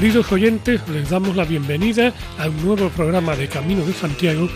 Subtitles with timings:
[0.00, 4.48] Queridos oyentes, les damos la bienvenida a un nuevo programa de Camino de Santiago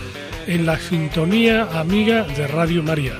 [0.47, 3.13] en la sintonía amiga de Radio María.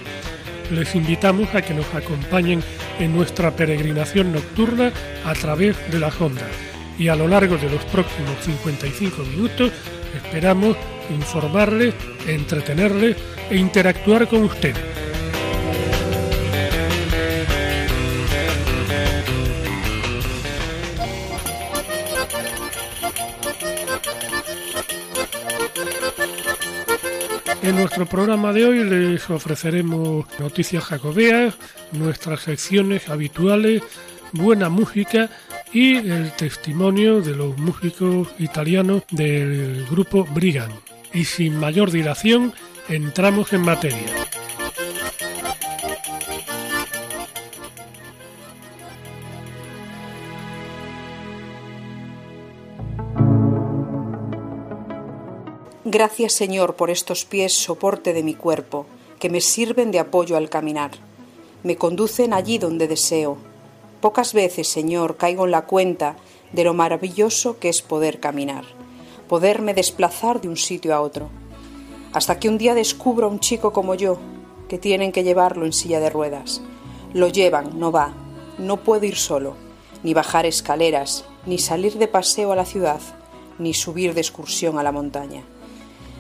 [0.72, 2.64] Les invitamos a que nos acompañen
[2.98, 4.92] en nuestra peregrinación nocturna
[5.24, 6.50] a través de las ondas
[6.98, 9.72] y a lo largo de los próximos 55 minutos
[10.16, 10.76] esperamos
[11.12, 11.94] informarles,
[12.28, 13.18] entretenerles
[13.52, 15.05] e interactuar con ustedes.
[27.86, 31.54] Nuestro programa de hoy les ofreceremos noticias jacobeas,
[31.92, 33.84] nuestras secciones habituales,
[34.32, 35.30] buena música
[35.72, 40.74] y el testimonio de los músicos italianos del grupo Brigand.
[41.14, 42.56] Y sin mayor dilación,
[42.90, 44.35] entramos en materia.
[55.98, 58.86] Gracias Señor por estos pies soporte de mi cuerpo,
[59.18, 60.92] que me sirven de apoyo al caminar.
[61.64, 63.38] Me conducen allí donde deseo.
[64.02, 66.18] Pocas veces, Señor, caigo en la cuenta
[66.52, 68.66] de lo maravilloso que es poder caminar,
[69.30, 71.30] poderme desplazar de un sitio a otro.
[72.12, 74.18] Hasta que un día descubro a un chico como yo,
[74.68, 76.62] que tienen que llevarlo en silla de ruedas.
[77.14, 78.14] Lo llevan, no va,
[78.58, 79.56] no puedo ir solo,
[80.04, 83.00] ni bajar escaleras, ni salir de paseo a la ciudad,
[83.60, 85.46] ni subir de excursión a la montaña.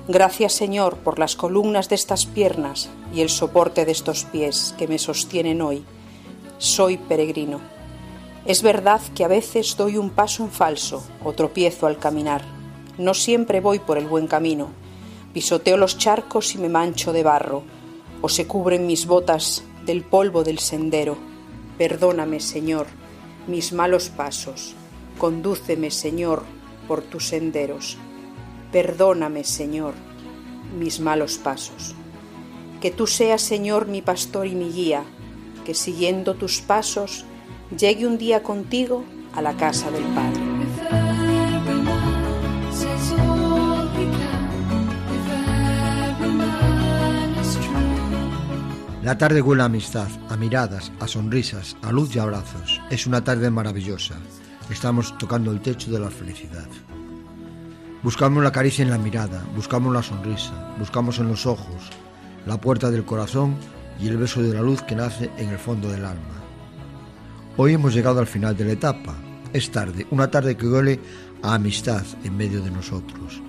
[0.07, 4.88] Gracias Señor por las columnas de estas piernas y el soporte de estos pies que
[4.88, 5.83] me sostienen hoy.
[6.59, 7.59] Soy peregrino.
[8.45, 12.44] Es verdad que a veces doy un paso en falso o tropiezo al caminar.
[12.99, 14.67] No siempre voy por el buen camino.
[15.33, 17.63] Pisoteo los charcos y me mancho de barro,
[18.21, 21.17] o se cubren mis botas del polvo del sendero.
[21.79, 22.85] Perdóname, Señor,
[23.47, 24.75] mis malos pasos.
[25.17, 26.44] Condúceme, Señor,
[26.88, 27.97] por tus senderos.
[28.75, 29.94] Perdóname, Señor,
[30.78, 31.96] mis malos pasos.
[32.81, 35.06] Que tú seas, Señor, mi pastor y mi guía,
[35.63, 37.24] que siguiendo tus pasos
[37.80, 40.41] llegue un día contigo a la casa del Padre.
[49.02, 52.81] La tarde huele a amistad, a miradas, a sonrisas, a luz y abrazos.
[52.90, 54.16] Es una tarde maravillosa.
[54.69, 56.68] Estamos tocando el techo de la felicidad.
[58.05, 61.89] Buscamos la caricia en la mirada, buscamos la sonrisa, buscamos en los ojos,
[62.45, 63.55] la puerta del corazón
[63.99, 66.35] y el beso de la luz que nace en el fondo del alma.
[67.57, 69.15] Hoy hemos llegado al final de la etapa.
[69.53, 70.99] Es tarde, una tarde que huele
[71.41, 73.41] a amistad en medio de nosotros.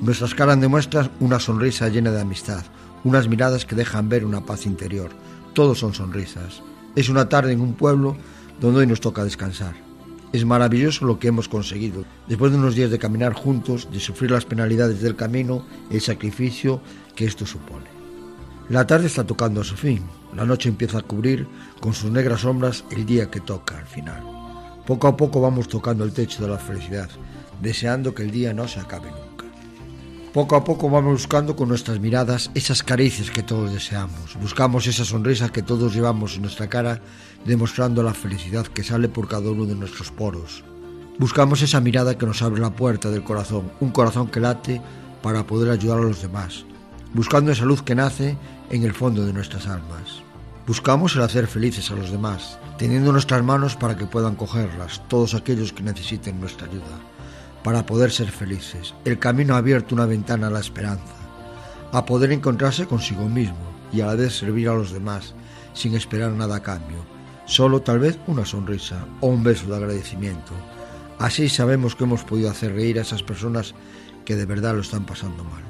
[0.00, 2.62] Nuestras caras demuestran una sonrisa llena de amistad,
[3.02, 5.10] unas miradas que dejan ver una paz interior.
[5.54, 6.62] Todos son sonrisas.
[6.94, 8.16] Es una tarde en un pueblo
[8.60, 9.83] donde hoy nos toca descansar.
[10.34, 12.04] Es maravilloso lo que hemos conseguido.
[12.26, 16.80] Después de unos días de caminar juntos, de sufrir las penalidades del camino, el sacrificio
[17.14, 17.86] que esto supone.
[18.68, 20.02] La tarde está tocando a su fin.
[20.34, 21.46] La noche empieza a cubrir
[21.78, 24.24] con sus negras sombras el día que toca al final.
[24.84, 27.10] Poco a poco vamos tocando el techo de la felicidad,
[27.62, 29.34] deseando que el día no se acabe nunca.
[30.32, 34.36] Poco a poco vamos buscando con nuestras miradas esas caricias que todos deseamos.
[34.40, 37.00] Buscamos esa sonrisa que todos llevamos en nuestra cara
[37.44, 40.64] demostrando la felicidad que sale por cada uno de nuestros poros.
[41.18, 44.80] Buscamos esa mirada que nos abre la puerta del corazón, un corazón que late
[45.22, 46.64] para poder ayudar a los demás,
[47.12, 48.36] buscando esa luz que nace
[48.70, 50.22] en el fondo de nuestras almas.
[50.66, 55.34] Buscamos el hacer felices a los demás, teniendo nuestras manos para que puedan cogerlas todos
[55.34, 56.98] aquellos que necesiten nuestra ayuda,
[57.62, 58.94] para poder ser felices.
[59.04, 61.14] El camino ha abierto una ventana a la esperanza,
[61.92, 63.56] a poder encontrarse consigo mismo
[63.92, 65.34] y a la vez servir a los demás
[65.74, 67.04] sin esperar nada a cambio,
[67.46, 70.52] solo tal vez una sonrisa o un beso de agradecimiento.
[71.18, 73.74] Así sabemos que hemos podido hacer reír a esas personas
[74.24, 75.62] que de verdad lo están pasando mal.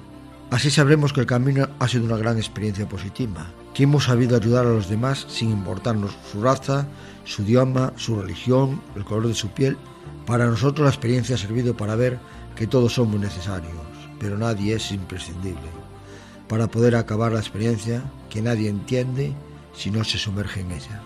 [0.50, 4.66] Así sabremos que el camino ha sido una gran experiencia positiva, que hemos sabido ayudar
[4.66, 6.86] a los demás sin importarnos su raza,
[7.24, 9.76] su idioma, su religión, el color de su piel.
[10.26, 12.18] Para nosotros la experiencia ha servido para ver
[12.54, 13.72] que todos somos necesarios,
[14.20, 15.68] pero nadie es imprescindible.
[16.48, 19.34] Para poder acabar la experiencia que nadie entiende
[19.74, 21.02] si no se sumerge en ella.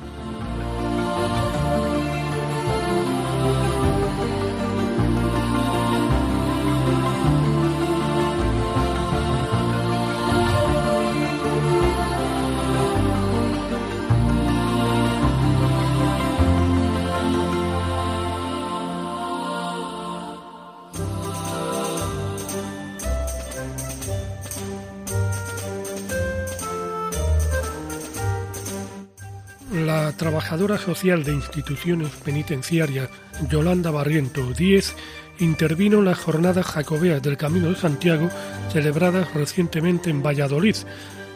[30.59, 33.09] Trabajadora social de instituciones penitenciarias
[33.49, 34.97] Yolanda Barriento Díez
[35.39, 38.29] intervino en las jornadas jacobeas del Camino de Santiago
[38.73, 40.75] celebradas recientemente en Valladolid.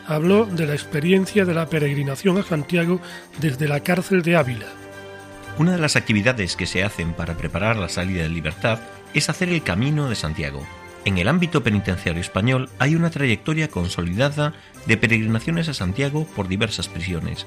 [0.08, 3.00] Habló de la experiencia de la peregrinación a Santiago
[3.40, 4.66] desde la cárcel de Ávila.
[5.56, 8.80] Una de las actividades que se hacen para preparar la salida de libertad
[9.14, 10.66] es hacer el Camino de Santiago.
[11.04, 14.52] En el ámbito penitenciario español hay una trayectoria consolidada
[14.86, 17.46] de peregrinaciones a Santiago por diversas prisiones.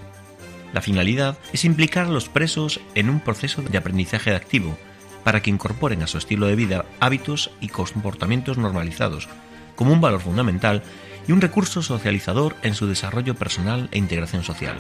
[0.74, 4.78] La finalidad es implicar a los presos en un proceso de aprendizaje activo,
[5.24, 9.28] para que incorporen a su estilo de vida hábitos y comportamientos normalizados,
[9.76, 10.84] como un valor fundamental
[11.28, 14.78] y un recurso socializador en su desarrollo personal e integración social.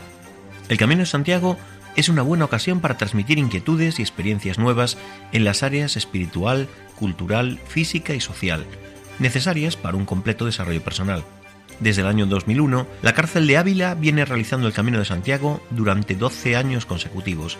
[0.69, 1.57] El Camino de Santiago
[1.95, 4.97] es una buena ocasión para transmitir inquietudes y experiencias nuevas
[5.31, 8.65] en las áreas espiritual, cultural, física y social,
[9.19, 11.23] necesarias para un completo desarrollo personal.
[11.80, 16.16] Desde el año 2001, la cárcel de Ávila viene realizando el Camino de Santiago durante
[16.16, 17.57] 12 años consecutivos,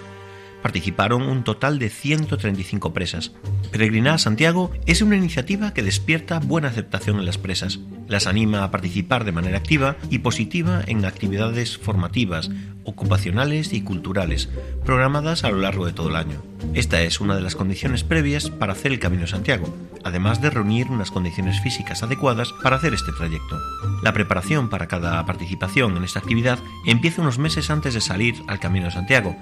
[0.66, 3.32] participaron un total de 135 presas.
[3.72, 7.80] Peregrinar a Santiago es una iniciativa que despierta buena aceptación en las presas.
[8.08, 12.52] Las anima a participar de manera activa y positiva en actividades formativas,
[12.84, 14.50] ocupacionales y culturales,
[14.86, 16.44] programadas a lo largo de todo el año.
[16.74, 20.52] Esta es una de las condiciones previas para hacer el Camino de Santiago, además de
[20.52, 23.60] reunir unas condiciones físicas adecuadas para hacer este trayecto.
[24.04, 28.60] La preparación para cada participación en esta actividad empieza unos meses antes de salir al
[28.60, 29.36] Camino de Santiago,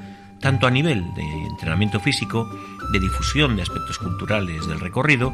[0.44, 2.50] tanto a nivel de entrenamiento físico,
[2.92, 5.34] de difusión de aspectos culturales del recorrido,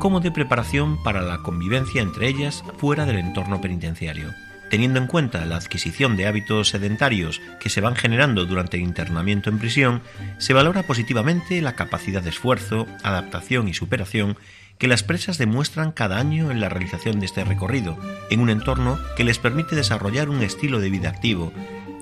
[0.00, 4.34] como de preparación para la convivencia entre ellas fuera del entorno penitenciario.
[4.68, 9.48] Teniendo en cuenta la adquisición de hábitos sedentarios que se van generando durante el internamiento
[9.48, 10.02] en prisión,
[10.38, 14.36] se valora positivamente la capacidad de esfuerzo, adaptación y superación
[14.78, 17.96] que las presas demuestran cada año en la realización de este recorrido,
[18.28, 21.52] en un entorno que les permite desarrollar un estilo de vida activo,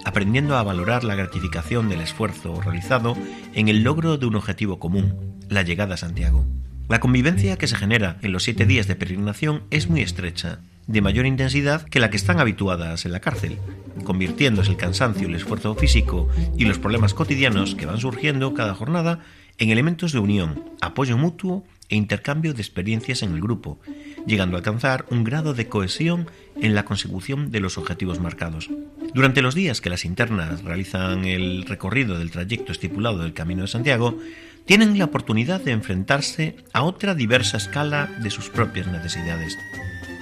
[0.07, 3.17] aprendiendo a valorar la gratificación del esfuerzo realizado
[3.55, 6.47] en el logro de un objetivo común, la llegada a Santiago.
[6.89, 11.01] La convivencia que se genera en los siete días de peregrinación es muy estrecha, de
[11.01, 13.59] mayor intensidad que la que están habituadas en la cárcel,
[14.05, 19.19] convirtiéndose el cansancio, el esfuerzo físico y los problemas cotidianos que van surgiendo cada jornada
[19.59, 23.81] en elementos de unión, apoyo mutuo e intercambio de experiencias en el grupo,
[24.25, 26.29] llegando a alcanzar un grado de cohesión
[26.61, 28.69] en la consecución de los objetivos marcados.
[29.15, 33.69] Durante los días que las internas realizan el recorrido del trayecto estipulado del Camino de
[33.69, 34.19] Santiago,
[34.65, 39.57] tienen la oportunidad de enfrentarse a otra diversa escala de sus propias necesidades,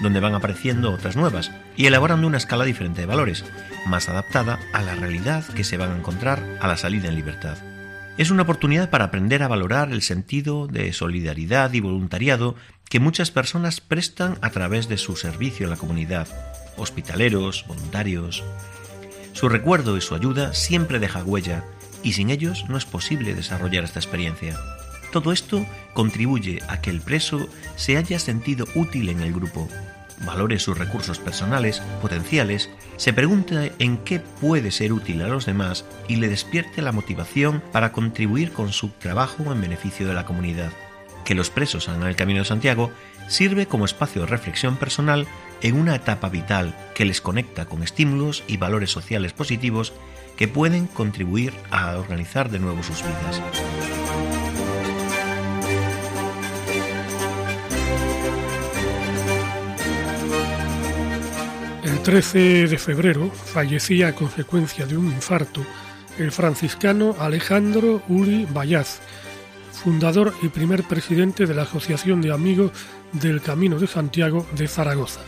[0.03, 3.45] donde van apareciendo otras nuevas y elaborando una escala diferente de valores,
[3.87, 7.57] más adaptada a la realidad que se van a encontrar a la salida en libertad.
[8.17, 12.55] Es una oportunidad para aprender a valorar el sentido de solidaridad y voluntariado
[12.89, 16.29] que muchas personas prestan a través de su servicio a la comunidad,
[16.77, 18.45] hospitaleros, voluntarios.
[19.33, 21.65] Su recuerdo y su ayuda siempre deja huella
[22.05, 24.57] y sin ellos no es posible desarrollar esta experiencia.
[25.11, 29.69] Todo esto contribuye a que el preso se haya sentido útil en el grupo,
[30.25, 35.85] valore sus recursos personales, potenciales, se pregunte en qué puede ser útil a los demás
[36.09, 40.73] y le despierte la motivación para contribuir con su trabajo en beneficio de la comunidad.
[41.25, 42.91] Que los presos hagan el Camino de Santiago
[43.29, 45.27] sirve como espacio de reflexión personal
[45.63, 49.95] en una etapa vital que les conecta con estímulos y valores sociales positivos
[50.37, 53.41] que pueden contribuir a organizar de nuevo sus vidas.
[62.05, 65.65] 13 de febrero fallecía a consecuencia de un infarto
[66.19, 69.01] el franciscano Alejandro Uli Bayaz,
[69.73, 72.73] fundador y primer presidente de la Asociación de Amigos
[73.13, 75.23] del Camino de Santiago de Zaragoza.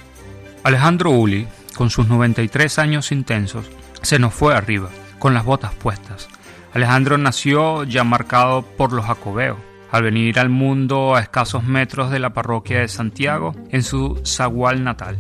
[0.65, 3.65] Alejandro Uli, con sus 93 años intensos,
[4.03, 6.29] se nos fue arriba, con las botas puestas.
[6.75, 9.57] Alejandro nació ya marcado por los jacobeos.
[9.91, 14.85] Al venir al mundo a escasos metros de la parroquia de Santiago, en su zagual
[14.85, 15.17] natal,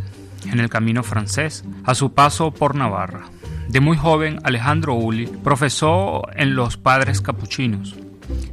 [0.50, 3.24] en el camino francés, a su paso por Navarra.
[3.68, 7.96] De muy joven, Alejandro Uli profesó en los padres capuchinos.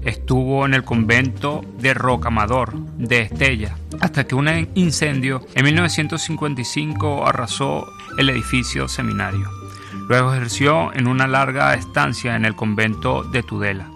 [0.01, 7.87] Estuvo en el convento de Rocamador, de Estella, hasta que un incendio en 1955 arrasó
[8.17, 9.49] el edificio seminario.
[10.09, 13.89] Luego ejerció en una larga estancia en el convento de Tudela.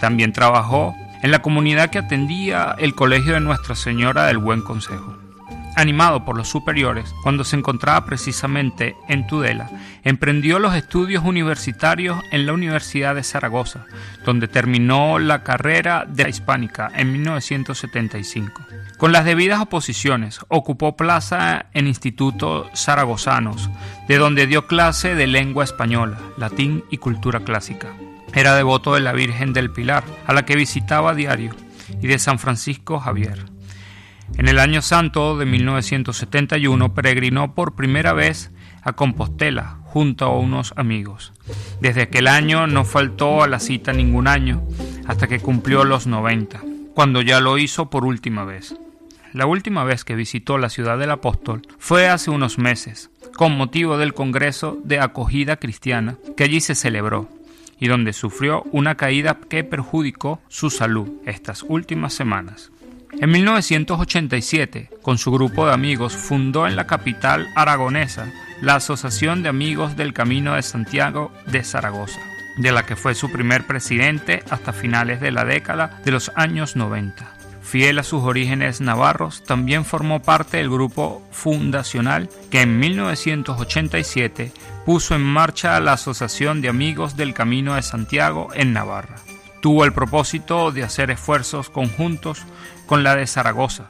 [0.00, 5.16] También trabajó en la comunidad que atendía el colegio de Nuestra Señora del Buen Consejo.
[5.80, 9.70] Animado por los superiores, cuando se encontraba precisamente en Tudela,
[10.04, 13.86] emprendió los estudios universitarios en la Universidad de Zaragoza,
[14.24, 18.62] donde terminó la carrera de la hispánica en 1975.
[18.98, 23.70] Con las debidas oposiciones, ocupó plaza en institutos zaragozanos,
[24.08, 27.88] de donde dio clase de lengua española, latín y cultura clásica.
[28.34, 31.54] Era devoto de la Virgen del Pilar, a la que visitaba a diario,
[32.00, 33.49] y de San Francisco Javier.
[34.36, 38.50] En el año santo de 1971 peregrinó por primera vez
[38.82, 41.32] a Compostela junto a unos amigos.
[41.80, 44.62] Desde aquel año no faltó a la cita ningún año
[45.06, 46.60] hasta que cumplió los 90,
[46.94, 48.76] cuando ya lo hizo por última vez.
[49.32, 53.96] La última vez que visitó la ciudad del apóstol fue hace unos meses, con motivo
[53.98, 57.28] del Congreso de Acogida Cristiana que allí se celebró
[57.78, 62.70] y donde sufrió una caída que perjudicó su salud estas últimas semanas.
[63.12, 69.48] En 1987, con su grupo de amigos, fundó en la capital aragonesa la Asociación de
[69.48, 72.20] Amigos del Camino de Santiago de Zaragoza,
[72.58, 76.76] de la que fue su primer presidente hasta finales de la década de los años
[76.76, 77.34] 90.
[77.62, 84.52] Fiel a sus orígenes navarros, también formó parte del grupo fundacional que en 1987
[84.84, 89.16] puso en marcha la Asociación de Amigos del Camino de Santiago en Navarra.
[89.60, 92.42] Tuvo el propósito de hacer esfuerzos conjuntos
[92.90, 93.84] con la de Zaragoza.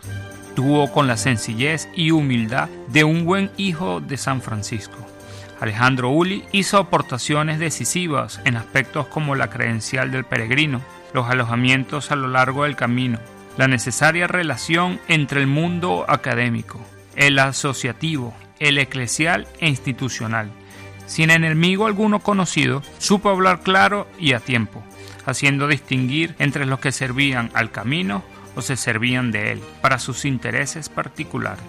[0.54, 4.99] Tuvo con la sencillez y humildad de un buen hijo de San Francisco.
[5.59, 10.83] Alejandro Uli hizo aportaciones decisivas en aspectos como la credencial del peregrino,
[11.14, 13.19] los alojamientos a lo largo del camino,
[13.57, 16.78] la necesaria relación entre el mundo académico,
[17.16, 20.50] el asociativo, el eclesial e institucional.
[21.07, 24.85] Sin enemigo alguno conocido, supo hablar claro y a tiempo,
[25.25, 28.23] haciendo distinguir entre los que servían al camino
[28.57, 31.64] o se servían de él, para sus intereses particulares.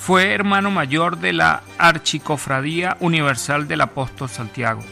[0.00, 4.82] Fue hermano mayor de la Archicofradía Universal del Apóstol Santiago.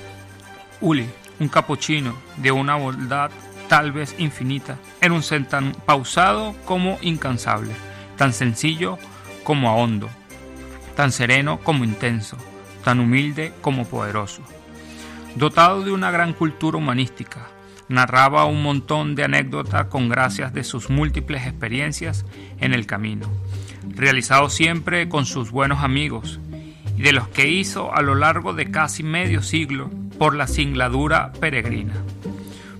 [0.80, 1.06] Uli,
[1.38, 3.30] un capuchino de una bondad
[3.68, 7.72] tal vez infinita, era un ser tan pausado como incansable,
[8.16, 8.99] tan sencillo
[9.44, 10.08] como ahondo,
[10.94, 12.37] tan sereno como intenso,
[12.84, 14.42] tan humilde como poderoso.
[15.37, 17.49] Dotado de una gran cultura humanística,
[17.92, 22.25] narraba un montón de anécdotas con gracias de sus múltiples experiencias
[22.58, 23.28] en el camino,
[23.94, 26.40] realizado siempre con sus buenos amigos
[26.96, 31.32] y de los que hizo a lo largo de casi medio siglo por la singladura
[31.38, 31.94] peregrina,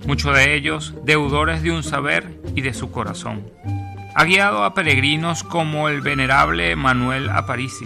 [0.07, 3.43] muchos de ellos deudores de un saber y de su corazón.
[4.15, 7.85] Ha guiado a peregrinos como el venerable Manuel Aparici,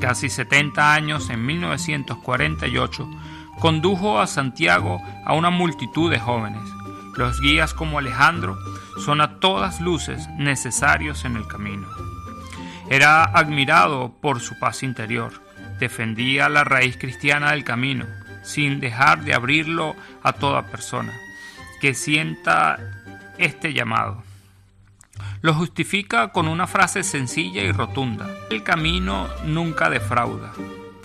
[0.00, 3.10] casi 70 años en 1948,
[3.60, 6.62] condujo a Santiago a una multitud de jóvenes.
[7.16, 8.58] Los guías como Alejandro
[9.04, 11.86] son a todas luces necesarios en el camino.
[12.90, 15.32] Era admirado por su paz interior,
[15.78, 18.06] defendía la raíz cristiana del camino,
[18.42, 21.12] sin dejar de abrirlo a toda persona
[21.80, 22.78] que sienta
[23.38, 24.22] este llamado.
[25.42, 28.26] Lo justifica con una frase sencilla y rotunda.
[28.50, 30.52] El camino nunca defrauda.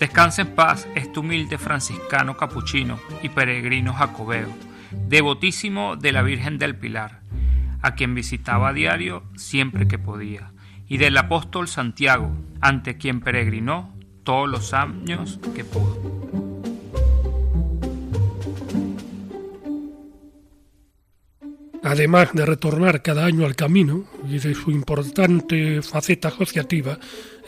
[0.00, 4.48] Descansa en paz este humilde franciscano capuchino y peregrino jacobeo,
[4.90, 7.20] devotísimo de la Virgen del Pilar,
[7.82, 10.52] a quien visitaba a diario siempre que podía,
[10.88, 16.20] y del apóstol Santiago, ante quien peregrinó todos los años que pudo.
[21.82, 26.98] Además de retornar cada año al camino y de su importante faceta asociativa,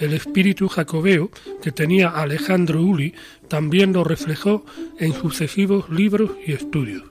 [0.02, 1.30] el espíritu jacobeo
[1.62, 3.14] que tenía Alejandro Uli
[3.48, 4.64] también lo reflejó
[4.98, 7.04] en sucesivos libros y estudios.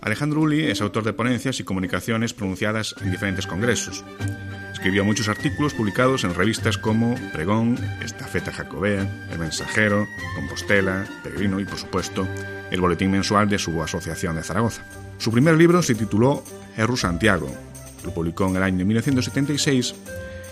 [0.00, 4.04] Alejandro Uli es autor de ponencias y comunicaciones pronunciadas en diferentes congresos.
[4.72, 11.64] Escribió muchos artículos publicados en revistas como Pregón, Estafeta Jacobea, El Mensajero, Compostela, Peregrino y,
[11.64, 12.28] por supuesto,
[12.70, 14.84] el boletín mensual de su asociación de Zaragoza.
[15.18, 16.44] Su primer libro se tituló
[16.76, 17.52] Erru Santiago.
[18.04, 19.94] Lo publicó en el año 1976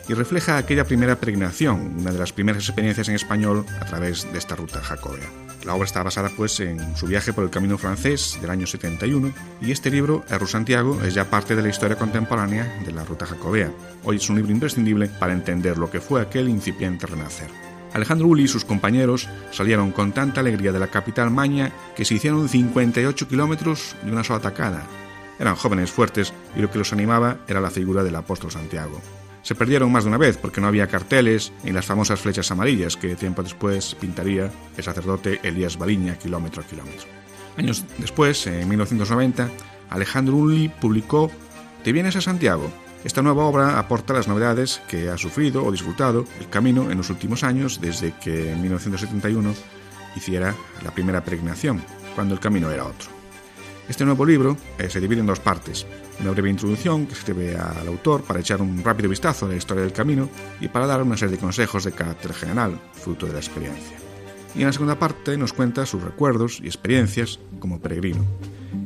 [0.08, 4.38] y refleja aquella primera peregrinación, una de las primeras experiencias en español a través de
[4.38, 5.28] esta ruta jacobea.
[5.64, 9.32] La obra está basada pues en su viaje por el camino francés del año 71
[9.60, 13.26] y este libro, Erru Santiago, es ya parte de la historia contemporánea de la ruta
[13.26, 13.72] jacobea.
[14.04, 17.48] Hoy es un libro imprescindible para entender lo que fue aquel incipiente renacer.
[17.94, 22.14] Alejandro Uli y sus compañeros salieron con tanta alegría de la capital maña que se
[22.14, 24.84] hicieron 58 kilómetros de una sola tacada.
[25.40, 29.00] Eran jóvenes fuertes y lo que los animaba era la figura del apóstol Santiago.
[29.46, 32.96] Se perdieron más de una vez porque no había carteles ni las famosas flechas amarillas
[32.96, 37.06] que tiempo después pintaría el sacerdote Elías Baliña kilómetro a kilómetro.
[37.56, 39.48] Años después, en 1990,
[39.90, 41.30] Alejandro Uli publicó
[41.84, 42.72] ¿Te vienes a Santiago?
[43.04, 47.08] Esta nueva obra aporta las novedades que ha sufrido o disfrutado el camino en los
[47.10, 49.54] últimos años desde que en 1971
[50.16, 51.84] hiciera la primera peregrinación,
[52.16, 53.15] cuando el camino era otro.
[53.88, 55.86] Este nuevo libro eh, se divide en dos partes.
[56.20, 59.84] Una breve introducción que escribe al autor para echar un rápido vistazo a la historia
[59.84, 60.28] del camino
[60.60, 63.96] y para dar una serie de consejos de carácter general, fruto de la experiencia.
[64.56, 68.24] Y en la segunda parte nos cuenta sus recuerdos y experiencias como peregrino.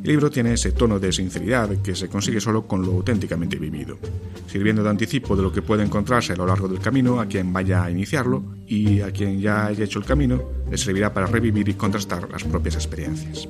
[0.03, 3.99] El libro tiene ese tono de sinceridad que se consigue solo con lo auténticamente vivido,
[4.47, 7.53] sirviendo de anticipo de lo que puede encontrarse a lo largo del camino a quien
[7.53, 11.69] vaya a iniciarlo y a quien ya haya hecho el camino le servirá para revivir
[11.69, 13.49] y contrastar las propias experiencias.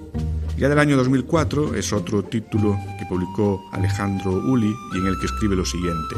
[0.61, 5.25] Ya del año 2004 es otro título que publicó Alejandro Uli y en el que
[5.25, 6.17] escribe lo siguiente.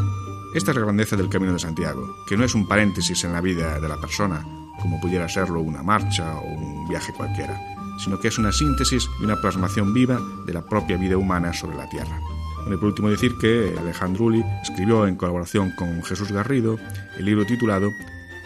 [0.53, 3.41] Esta es la grandeza del Camino de Santiago, que no es un paréntesis en la
[3.41, 4.45] vida de la persona,
[4.81, 7.57] como pudiera serlo una marcha o un viaje cualquiera,
[8.03, 11.77] sino que es una síntesis y una plasmación viva de la propia vida humana sobre
[11.77, 12.19] la Tierra.
[12.63, 16.81] Bueno, por último decir que Alejandro Uli escribió en colaboración con Jesús Garrido
[17.17, 17.89] el libro titulado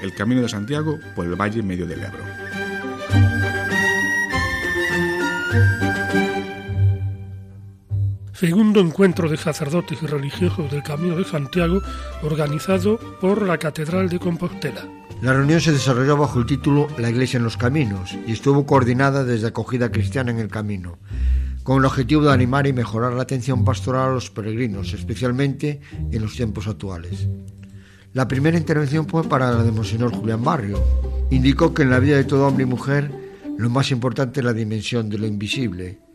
[0.02, 2.36] El Camino de Santiago por el Valle Medio del Ebro.
[8.38, 11.80] Segundo encuentro de sacerdotes y religiosos del Camino de Santiago
[12.22, 14.86] organizado por la Catedral de Compostela.
[15.22, 19.24] La reunión se desarrolló bajo el título La Iglesia en los Caminos y estuvo coordinada
[19.24, 20.98] desde Acogida Cristiana en el Camino,
[21.62, 25.80] con el objetivo de animar y mejorar la atención pastoral a los peregrinos, especialmente
[26.12, 27.28] en los tiempos actuales.
[28.12, 30.82] La primera intervención fue para la de Monseñor Julián Barrio.
[31.30, 33.10] Indicó que en la vida de todo hombre y mujer
[33.56, 36.05] lo más importante es la dimensión de lo invisible,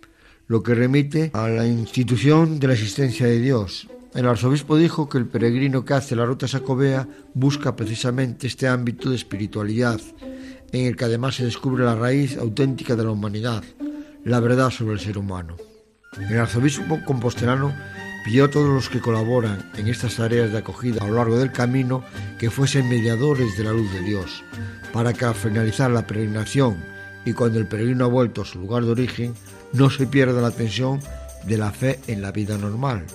[0.47, 3.87] lo que remite a la institución de la existencia de Dios.
[4.13, 9.09] El arzobispo dijo que el peregrino que hace la ruta sacobea busca precisamente este ámbito
[9.09, 10.01] de espiritualidad,
[10.71, 13.63] en el que además se descubre la raíz auténtica de la humanidad,
[14.25, 15.55] la verdad sobre el ser humano.
[16.29, 17.73] El arzobispo compostelano
[18.25, 21.51] pidió a todos los que colaboran en estas tareas de acogida a lo largo del
[21.51, 22.03] camino
[22.37, 24.43] que fuesen mediadores de la luz de Dios,
[24.91, 26.77] para que al finalizar la peregrinación
[27.25, 29.33] y cuando el peregrino ha vuelto a su lugar de origen,
[29.73, 30.99] no se pierda la tensión
[31.45, 33.05] de la fe en la vida normal.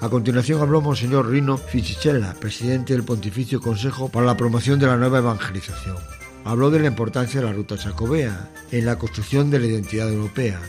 [0.00, 4.96] A continuación habló Monseñor Rino Fichichella, presidente del Pontificio Consejo para la Promoción de la
[4.96, 5.96] Nueva Evangelización.
[6.44, 10.60] Habló de la importancia de la ruta chacobea en la construcción de la identidad europea.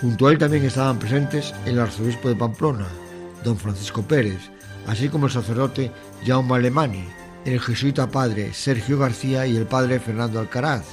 [0.00, 2.86] Junto a él también estaban presentes el arzobispo de Pamplona,
[3.44, 4.50] don Francisco Pérez,
[4.86, 5.90] así como el sacerdote
[6.26, 7.04] Jaume Alemani,
[7.44, 10.84] el jesuita padre Sergio García y el padre Fernando Alcaraz.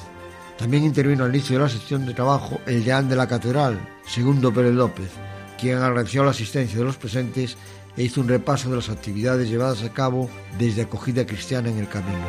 [0.57, 4.51] También intervino al inicio de la sección de trabajo el deán de la catedral, Segundo
[4.51, 5.09] Pérez López,
[5.59, 7.57] quien agradeció la asistencia de los presentes
[7.95, 11.87] e hizo un repaso de las actividades llevadas a cabo desde acogida cristiana en el
[11.87, 12.25] camino.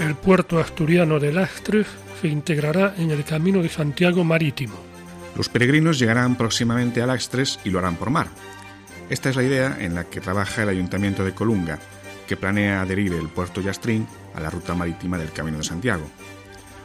[0.00, 1.86] El puerto asturiano de Lastres
[2.20, 4.76] se integrará en el Camino de Santiago Marítimo.
[5.36, 8.28] Los peregrinos llegarán próximamente a Lastres y lo harán por mar.
[9.10, 11.78] Esta es la idea en la que trabaja el Ayuntamiento de Colunga,
[12.26, 14.06] que planea adherir el puerto Yastrín
[14.36, 16.04] a la ruta marítima del Camino de Santiago.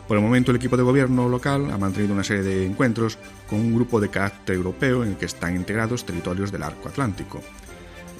[0.07, 3.59] Por el momento el equipo de gobierno local ha mantenido una serie de encuentros con
[3.59, 7.41] un grupo de carácter europeo en el que están integrados territorios del arco atlántico,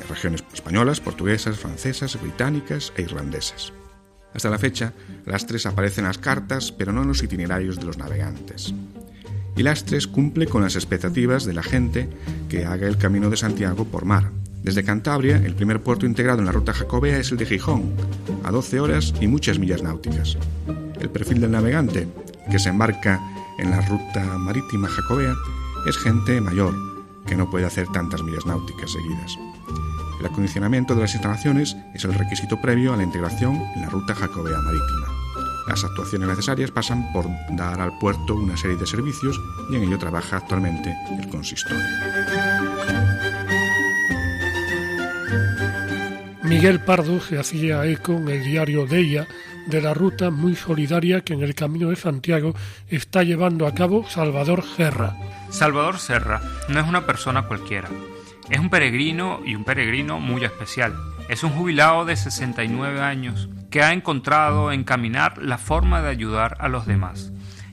[0.08, 3.74] regiones españolas, portuguesas, francesas, británicas e irlandesas.
[4.34, 4.94] Hasta la fecha,
[5.26, 8.74] Lastres aparece en las cartas, pero no en los itinerarios de los navegantes.
[9.58, 12.10] Y Lastres cumple con las expectativas de la gente
[12.50, 14.32] que haga el camino de Santiago por mar,
[14.63, 17.93] desde Cantabria, el primer puerto integrado en la ruta jacobea es el de Gijón,
[18.43, 20.38] a 12 horas y muchas millas náuticas.
[21.00, 22.08] El perfil del navegante,
[22.50, 23.19] que se embarca
[23.58, 25.34] en la ruta marítima jacobea,
[25.88, 26.76] es gente mayor,
[27.26, 29.36] que no puede hacer tantas millas náuticas seguidas.
[30.19, 34.13] El acondicionamiento de las instalaciones es el requisito previo a la integración en la ruta
[34.13, 35.08] jacobea marítima.
[35.67, 39.39] Las actuaciones necesarias pasan por dar al puerto una serie de servicios
[39.71, 42.50] y en ello trabaja actualmente el consistorio.
[46.51, 49.25] Miguel Pardo se hacía eco en el diario Deia
[49.67, 52.53] de la ruta muy solidaria que en el Camino de Santiago
[52.89, 55.15] está llevando a cabo Salvador Serra.
[55.49, 57.87] Salvador Serra no es una persona cualquiera.
[58.49, 60.93] Es un peregrino y un peregrino muy especial.
[61.29, 66.57] Es un jubilado de 69 años que ha encontrado en caminar la forma de ayudar
[66.59, 67.31] a los demás.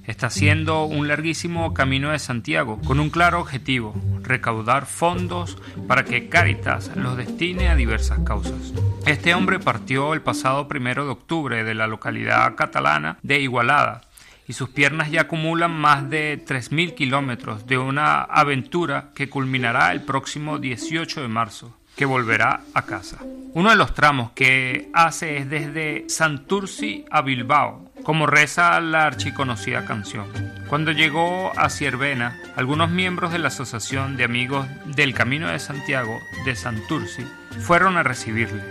[0.09, 6.31] Está haciendo un larguísimo camino de Santiago con un claro objetivo, recaudar fondos para que
[6.31, 8.73] Caritas los destine a diversas causas.
[9.05, 14.01] Este hombre partió el pasado primero de octubre de la localidad catalana de Igualada
[14.47, 20.01] y sus piernas ya acumulan más de 3.000 kilómetros de una aventura que culminará el
[20.01, 23.19] próximo 18 de marzo que volverá a casa.
[23.55, 29.85] Uno de los tramos que hace es desde Santurci a Bilbao, como reza la archiconocida
[29.85, 30.29] canción.
[30.69, 36.21] Cuando llegó a Ciervena, algunos miembros de la Asociación de Amigos del Camino de Santiago
[36.45, 37.25] de Santurci
[37.63, 38.63] fueron a recibirle.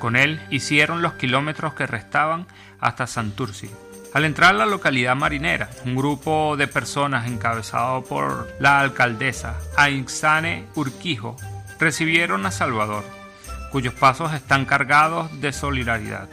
[0.00, 2.48] Con él hicieron los kilómetros que restaban
[2.80, 3.70] hasta Santurci.
[4.12, 10.66] Al entrar a la localidad marinera, un grupo de personas encabezado por la alcaldesa Ainxane
[10.74, 11.36] Urquijo
[11.78, 13.04] recibieron a Salvador,
[13.70, 16.28] cuyos pasos están cargados de solidaridad.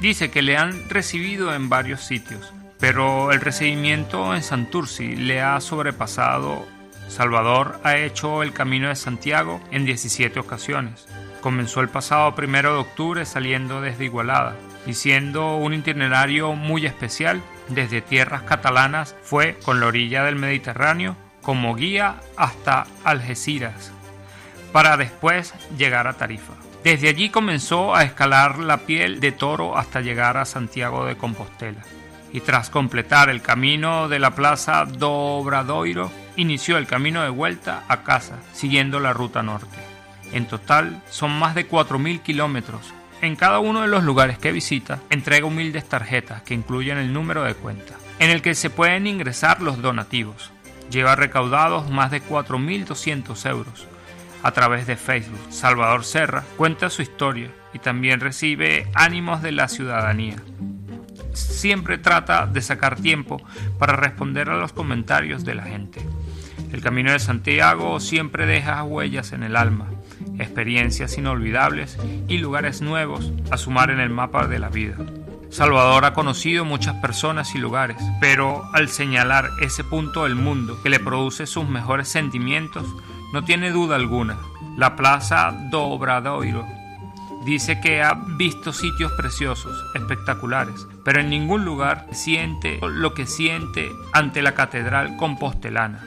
[0.00, 5.60] Dice que le han recibido en varios sitios, pero el recibimiento en Santurci le ha
[5.60, 6.66] sobrepasado.
[7.08, 11.06] Salvador ha hecho el camino de Santiago en 17 ocasiones.
[11.40, 17.40] Comenzó el pasado primero de octubre saliendo desde Igualada y siendo un itinerario muy especial,
[17.68, 23.92] desde tierras catalanas fue con la orilla del Mediterráneo como guía hasta Algeciras,
[24.74, 26.54] para después llegar a Tarifa.
[26.82, 31.84] Desde allí comenzó a escalar la piel de toro hasta llegar a Santiago de Compostela.
[32.32, 37.84] Y tras completar el camino de la plaza do Obradoiro, inició el camino de vuelta
[37.86, 39.78] a casa, siguiendo la ruta norte.
[40.32, 42.92] En total son más de 4.000 kilómetros.
[43.20, 47.44] En cada uno de los lugares que visita, entrega humildes tarjetas que incluyen el número
[47.44, 50.50] de cuenta, en el que se pueden ingresar los donativos.
[50.90, 53.86] Lleva recaudados más de 4.200 euros
[54.44, 55.40] a través de Facebook.
[55.48, 60.36] Salvador Serra cuenta su historia y también recibe ánimos de la ciudadanía.
[61.32, 63.42] Siempre trata de sacar tiempo
[63.78, 66.06] para responder a los comentarios de la gente.
[66.72, 69.88] El Camino de Santiago siempre deja huellas en el alma,
[70.38, 71.96] experiencias inolvidables
[72.28, 74.96] y lugares nuevos a sumar en el mapa de la vida.
[75.48, 80.90] Salvador ha conocido muchas personas y lugares, pero al señalar ese punto del mundo que
[80.90, 82.84] le produce sus mejores sentimientos,
[83.34, 84.38] no tiene duda alguna,
[84.76, 86.64] la Plaza do Obradoiro.
[87.44, 93.90] Dice que ha visto sitios preciosos, espectaculares, pero en ningún lugar siente lo que siente
[94.12, 96.00] ante la catedral compostelana.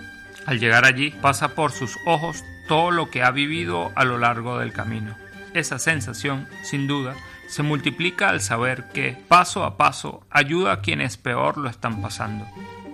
[0.45, 4.57] Al llegar allí pasa por sus ojos todo lo que ha vivido a lo largo
[4.57, 5.13] del camino.
[5.53, 7.13] Esa sensación, sin duda,
[7.49, 12.47] se multiplica al saber que, paso a paso, ayuda a quienes peor lo están pasando.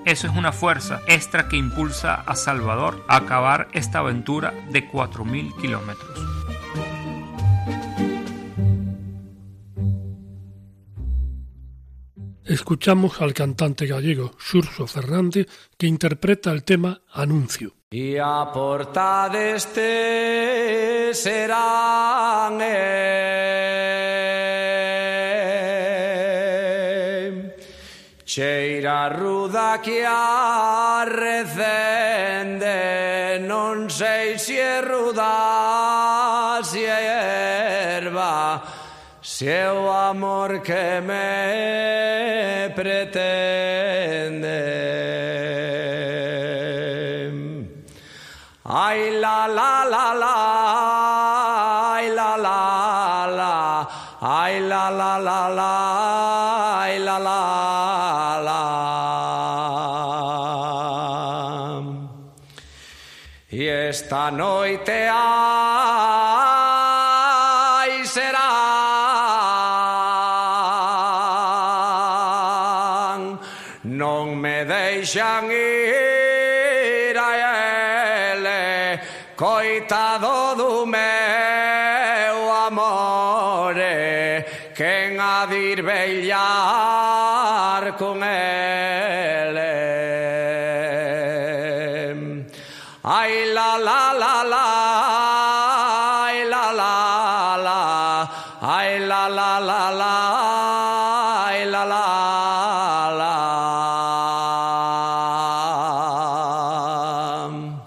[0.06, 5.56] Eso es una fuerza extra que impulsa a Salvador a acabar esta aventura de 4.000
[5.62, 6.20] kilómetros.
[12.46, 17.74] Escuchamos al cantante gallego Xurso Fernández que interpreta el tema Anuncio.
[17.92, 22.60] Y a porta este serán
[28.34, 31.06] Cheira ruda que arrecende
[33.46, 38.64] Non sei se é ruda, se é erva
[39.22, 44.62] Se é o amor que me pretende.
[48.66, 50.36] Ai la la la la
[51.94, 53.88] Ai la la la
[54.22, 57.73] Ai la la la la Ai la la.
[63.94, 65.14] Esta noite ai
[68.04, 68.34] serán
[73.84, 77.38] Non me deixan ir a
[78.34, 79.00] ele
[79.38, 86.93] Coitado do meu amore Quen a dir vellar
[93.06, 93.54] Ay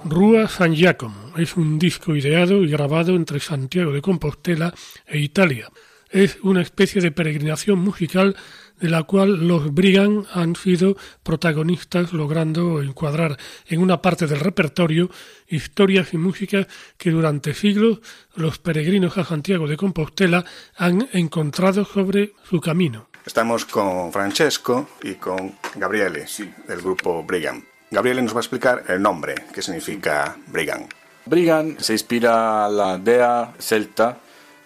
[0.05, 4.75] Rúa San Giacomo es un disco ideado y grabado entre Santiago de Compostela
[5.07, 5.71] e Italia.
[6.11, 8.37] Es una especie de peregrinación musical
[8.81, 15.11] de la cual los Brigand han sido protagonistas, logrando encuadrar en una parte del repertorio
[15.49, 16.67] historias y músicas
[16.99, 18.01] que durante siglos
[18.35, 20.45] los peregrinos a Santiago de Compostela
[20.77, 23.09] han encontrado sobre su camino.
[23.25, 26.27] Estamos con Francesco y con Gabriele,
[26.69, 27.65] del grupo Brigand.
[27.91, 30.89] Gabriele nos va a explicar el nombre, qué significa Brigand.
[31.25, 34.21] Brigand se inspira a la dea celta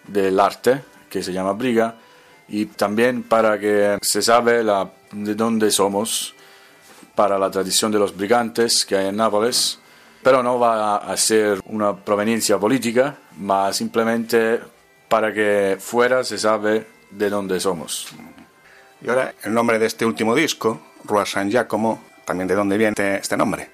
[0.07, 1.97] del arte, que se llama Briga,
[2.49, 6.35] y también para que se sabe la, de dónde somos,
[7.15, 9.79] para la tradición de los brigantes que hay en Nápoles,
[10.23, 14.61] pero no va a ser una proveniencia política, más simplemente
[15.09, 18.09] para que fuera se sabe de dónde somos.
[19.03, 23.17] Y ahora, el nombre de este último disco, Rua San Giacomo, también de dónde viene
[23.17, 23.71] este nombre.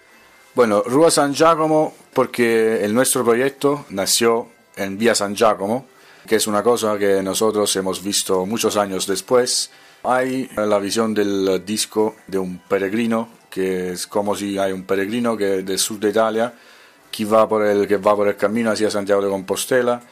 [0.55, 5.87] Bueno, Rua San Giacomo porque el nuestro proyecto nació en Vía San Giacomo,
[6.27, 9.71] que es una cosa que nosotros hemos visto muchos años después.
[10.03, 15.37] Hay la visión del disco de un peregrino, que es como si hay un peregrino
[15.37, 16.53] que del sur de Italia
[17.11, 20.03] que va por el, que va por el camino hacia Santiago de Compostela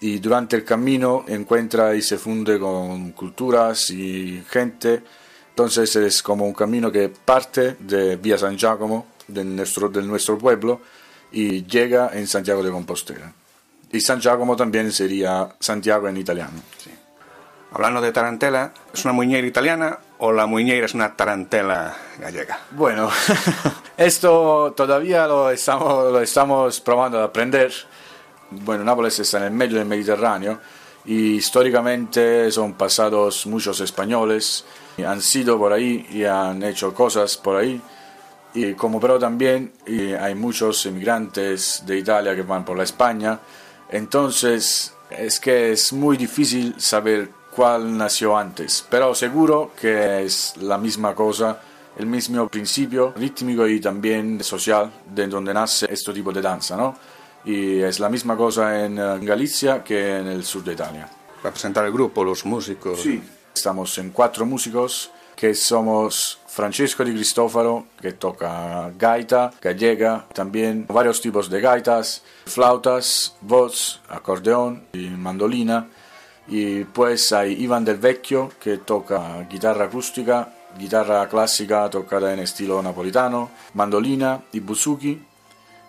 [0.00, 5.02] y durante el camino encuentra y se funde con culturas y gente.
[5.50, 10.38] Entonces es como un camino que parte de Vía San Giacomo, de nuestro, del nuestro
[10.38, 10.80] pueblo,
[11.32, 13.32] y llega en Santiago de Compostela.
[13.92, 16.62] Y San Giacomo también sería Santiago en italiano.
[17.72, 22.58] Hablando de tarantela, ¿es una muñeira italiana o la muñeira es una tarantela gallega?
[22.72, 23.08] Bueno,
[23.96, 27.72] esto todavía lo estamos, lo estamos probando a aprender.
[28.50, 30.58] Bueno, Nápoles está en el medio del Mediterráneo
[31.04, 34.64] y históricamente son pasados muchos españoles,
[35.06, 37.80] han sido por ahí y han hecho cosas por ahí.
[38.52, 43.38] Y como pero también y hay muchos inmigrantes de Italia que van por la España,
[43.90, 50.78] entonces es que es muy difícil saber cuál nació antes, pero seguro que es la
[50.78, 51.60] misma cosa,
[51.98, 56.96] el mismo principio rítmico y también social de donde nace este tipo de danza, ¿no?
[57.44, 61.08] Y es la misma cosa en Galicia que en el sur de Italia.
[61.44, 63.00] Va a presentar el grupo, los músicos.
[63.00, 63.22] Sí,
[63.54, 71.20] estamos en cuatro músicos que somos Francesco Di Cristofaro, que toca gaita, gallega, también varios
[71.20, 75.86] tipos de gaitas, flautas, voz, acordeón y mandolina.
[76.48, 82.82] Y pues hay Ivan del Vecchio, que toca guitarra acústica, guitarra clásica tocada en estilo
[82.82, 85.22] napolitano, mandolina y buzuki.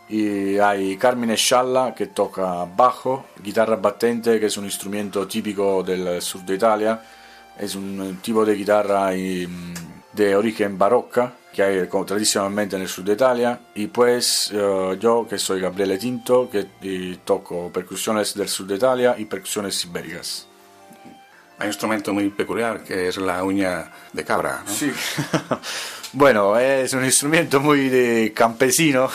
[0.10, 6.22] Y hay Carmine Scialla, que toca bajo, guitarra battente, que es un instrumento típico del
[6.22, 7.02] sur de Italia.
[7.58, 9.16] Es un tipo de guitarra
[10.14, 13.60] de origen barroca que hay tradicionalmente en el sur de Italia.
[13.76, 16.68] Y pues uh, yo, que soy Gabriele Tinto, que
[17.26, 20.48] toco percusiones del sur de Italia y percusiones ibéricas.
[21.60, 24.64] Hay un instrumento muy peculiar que es la uña de cabra.
[24.66, 24.72] ¿no?
[24.72, 24.92] Sí.
[26.14, 29.10] bueno, es un instrumento muy de campesino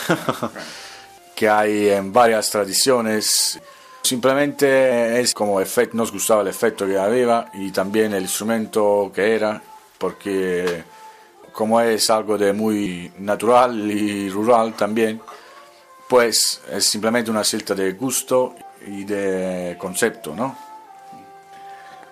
[1.34, 3.58] que hay en varias tradiciones.
[4.02, 9.34] Simplemente es como efecto, nos gustaba el efecto que había y también el instrumento que
[9.34, 9.60] era,
[9.98, 10.84] porque
[11.52, 15.20] como es algo de muy natural y rural también,
[16.08, 18.54] pues es simplemente una celta de gusto
[18.86, 20.56] y de concepto, ¿no?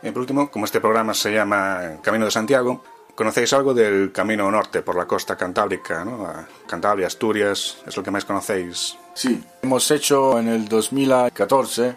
[0.03, 2.83] Y por último, como este programa se llama Camino de Santiago,
[3.15, 6.29] ¿conocéis algo del Camino Norte por la costa cantábrica, ¿no?
[6.67, 8.97] Cantabria, Asturias, es lo que más conocéis?
[9.15, 11.95] Sí, hemos hecho en el 2014,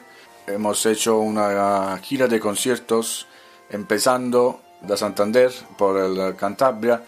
[0.47, 3.27] hemos hecho una gira de conciertos
[3.69, 7.03] empezando de Santander por el Cantabria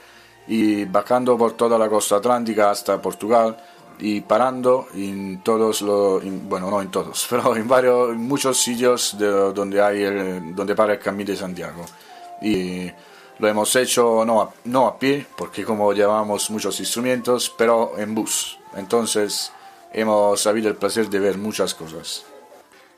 [0.48, 3.56] y bajando por toda la costa atlántica hasta Portugal
[4.00, 9.28] y parando en todos los, bueno, no en todos, pero en varios, muchos sitios de,
[9.28, 11.86] donde hay el, donde para el Camino de Santiago.
[12.42, 12.90] Y
[13.40, 18.16] lo hemos hecho no a, no a pie, porque como llevamos muchos instrumentos, pero en
[18.16, 18.58] bus.
[18.76, 19.52] Entonces
[19.92, 22.26] hemos habido el placer de ver muchas cosas.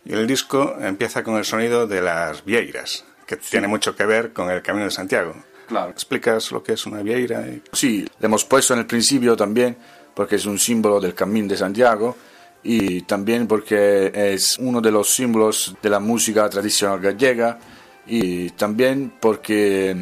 [0.05, 3.05] Y el disco empieza con el sonido de las vieiras,
[3.37, 3.51] que sí.
[3.51, 5.35] tiene mucho que ver con el Camino de Santiago.
[5.67, 5.91] Claro.
[5.91, 7.45] ¿Explicas lo que es una vieira?
[7.71, 9.77] Sí, le hemos puesto en el principio también
[10.13, 12.15] porque es un símbolo del Camino de Santiago
[12.63, 17.57] y también porque es uno de los símbolos de la música tradicional gallega
[18.05, 19.95] y también porque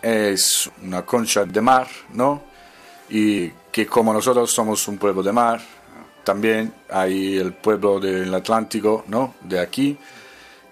[0.00, 2.44] es una concha de mar, ¿no?
[3.10, 5.60] Y que como nosotros somos un pueblo de mar,
[6.24, 9.34] también hay el pueblo del Atlántico, ¿no?
[9.42, 9.96] De aquí.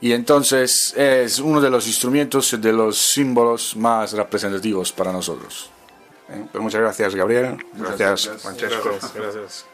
[0.01, 5.71] Y entonces es uno de los instrumentos, de los símbolos más representativos para nosotros.
[6.51, 7.59] Pues muchas gracias, Gabriel.
[7.75, 8.43] Gracias, gracias.
[8.43, 8.89] Francesco.
[8.91, 9.67] Gracias, gracias.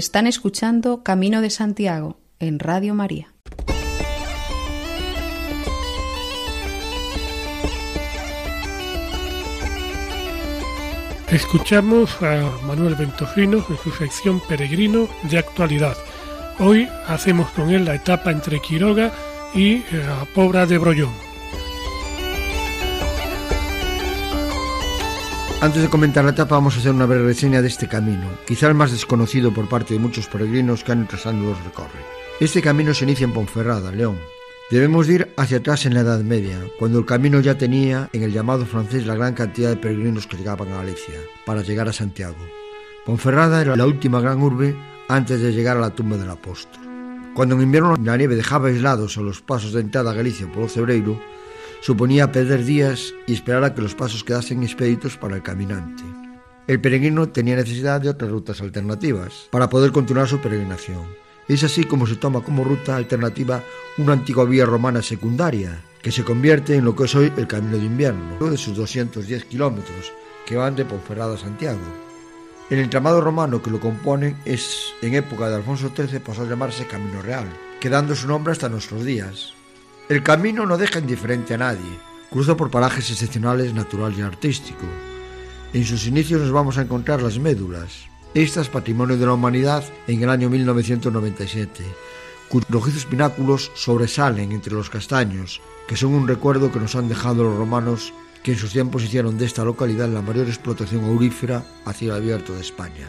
[0.00, 3.34] Están escuchando Camino de Santiago en Radio María.
[11.30, 15.98] Escuchamos a Manuel Ventojino en su sección Peregrino de Actualidad.
[16.60, 19.12] Hoy hacemos con él la etapa entre Quiroga
[19.54, 21.29] y eh, la Pobra de Brollón.
[25.60, 28.68] Antes de comentar la etapa vamos a hacer una breve reseña de este camino, quizá
[28.68, 32.00] el más desconocido por parte de muchos peregrinos que han trazando los recorre.
[32.40, 34.18] Este camino se inicia en Ponferrada, León,
[34.70, 38.32] Debemos ir hacia atrás en la Edad Media, cuando el camino ya tenía en el
[38.32, 42.36] llamado francés la gran cantidad de peregrinos que llegaban a Galicia para llegar a Santiago.
[43.04, 44.76] Ponferrada era la última gran urbe
[45.08, 46.80] antes de llegar a la tumba del apóstol.
[47.34, 50.70] Cuando en invierno la nieve dejaba aislados a los pasos de entrada a Galicia por
[50.70, 51.20] Cebreiro,
[51.80, 56.02] suponía perder días y esperar a que los pasos quedasen expeditos para el caminante.
[56.66, 61.04] El peregrino tenía necesidad de otras rutas alternativas para poder continuar su peregrinación.
[61.48, 63.64] Es así como se toma como ruta alternativa
[63.98, 67.76] una antigua vía romana secundaria, que se convierte en lo que es hoy el Camino
[67.76, 70.12] de Invierno, de sus 210 kilómetros,
[70.46, 71.80] que van de Ponferrada a Santiago.
[72.70, 76.86] El entramado romano que lo compone es, en época de Alfonso XIII, pasó a llamarse
[76.86, 77.48] Camino Real,
[77.80, 79.54] quedando su nombre hasta nuestros días.
[80.10, 82.00] El camino no deja indiferente a nadie,
[82.32, 84.84] cruza por parajes excepcionales natural y artístico.
[85.72, 90.20] En sus inicios nos vamos a encontrar las médulas, estas patrimonio de la humanidad en
[90.20, 91.84] el año 1997,
[92.48, 97.44] cuyos rojizos pináculos sobresalen entre los castaños, que son un recuerdo que nos han dejado
[97.44, 101.92] los romanos que en sus tiempos hicieron de esta localidad la mayor explotación aurífera a
[101.92, 103.06] cielo abierto de España.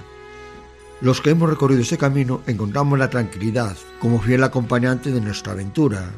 [1.02, 6.12] Los que hemos recorrido este camino encontramos la tranquilidad como fiel acompañante de nuestra aventura.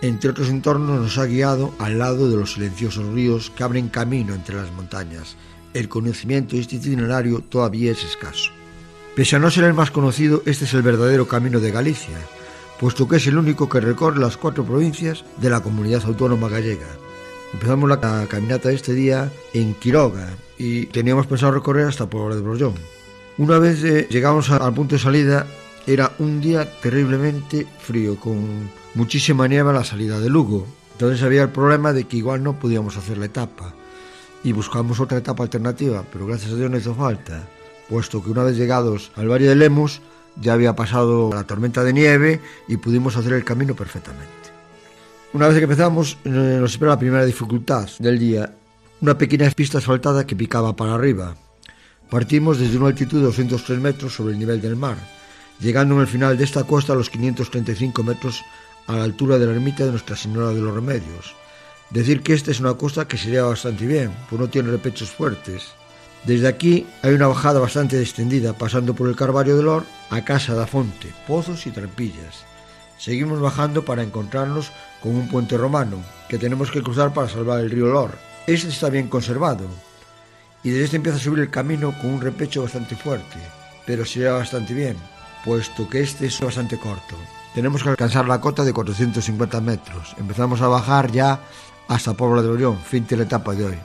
[0.00, 4.32] Entre otros entornos nos ha guiado al lado de los silenciosos ríos que abren camino
[4.32, 5.36] entre las montañas,
[5.74, 8.52] el conocimiento itinerario todavía es escaso.
[9.16, 12.16] Pese a no ser el más conocido, este es el verdadero camino de Galicia,
[12.78, 16.86] puesto que es el único que recorre las cuatro provincias de la comunidad autónoma gallega.
[17.52, 20.28] Empezamos la caminata este día en Quiroga
[20.58, 22.74] y teníamos pensado recorrer hasta Puebla de Brollón.
[23.38, 25.46] Una vez eh, llegamos al punto de salida,
[25.86, 30.66] era un día terriblemente frío, con muchísima nieve a la salida de Lugo.
[30.92, 33.74] Entonces había el problema de que igual no podíamos hacer la etapa
[34.42, 37.48] y buscamos otra etapa alternativa, pero gracias a Dios no hizo falta,
[37.88, 40.00] puesto que una vez llegados al Valle de Lemos
[40.40, 44.28] ya había pasado la tormenta de nieve y pudimos hacer el camino perfectamente.
[45.32, 48.54] Una vez que empezamos, eh, nos espera la primera dificultad del día,
[49.00, 51.36] una pequeña pista asfaltada que picaba para arriba.
[52.10, 54.96] Partimos desde una altitud de 203 metros sobre el nivel del mar,
[55.60, 58.42] llegando en el final de esta costa a los 535 metros
[58.88, 61.36] a la altura de la ermita de Nuestra Señora de los Remedios,
[61.90, 65.10] Decir que esta es una costa que se lleva bastante bien, pues no tiene repechos
[65.10, 65.68] fuertes.
[66.24, 70.54] Desde aquí hay una bajada bastante extendida, pasando por el Carvario del Or a Casa
[70.54, 72.44] da Fonte, pozos y trampillas.
[72.98, 74.70] Seguimos bajando para encontrarnos
[75.02, 78.10] con un puente romano que tenemos que cruzar para salvar el río Lor.
[78.46, 79.66] Este está bien conservado
[80.62, 83.38] y desde este empieza a subir el camino con un repecho bastante fuerte,
[83.86, 84.96] pero se lleva bastante bien,
[85.42, 87.16] puesto que este es bastante corto.
[87.58, 90.14] Tenemos que alcanzar la cota de 450 metros.
[90.16, 91.40] Empezamos a bajar ya
[91.88, 93.78] hasta Puebla de Orión, fin de la etapa de hoy.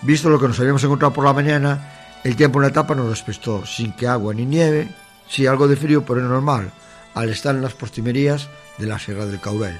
[0.00, 3.10] Visto lo que nos habíamos encontrado por la mañana, el tiempo en la etapa nos
[3.10, 4.88] respetó, sin que agua ni nieve,
[5.28, 6.72] sí algo de frío, pero es normal,
[7.12, 8.48] al estar en las postimerías
[8.78, 9.78] de la Sierra del Caurel.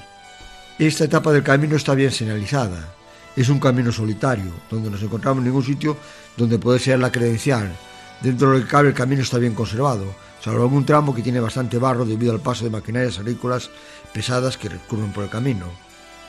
[0.77, 2.93] Esta etapa del camino está bien señalizada.
[3.35, 5.97] Es un camino solitario, donde nos encontramos en ningún sitio
[6.37, 7.75] donde puede ser la credencial.
[8.21, 10.13] Dentro del cabe el camino está bien conservado,
[10.45, 13.71] salvo un tramo que tiene bastante barro debido al paso de maquinarias agrícolas
[14.13, 15.65] pesadas que recurren por el camino.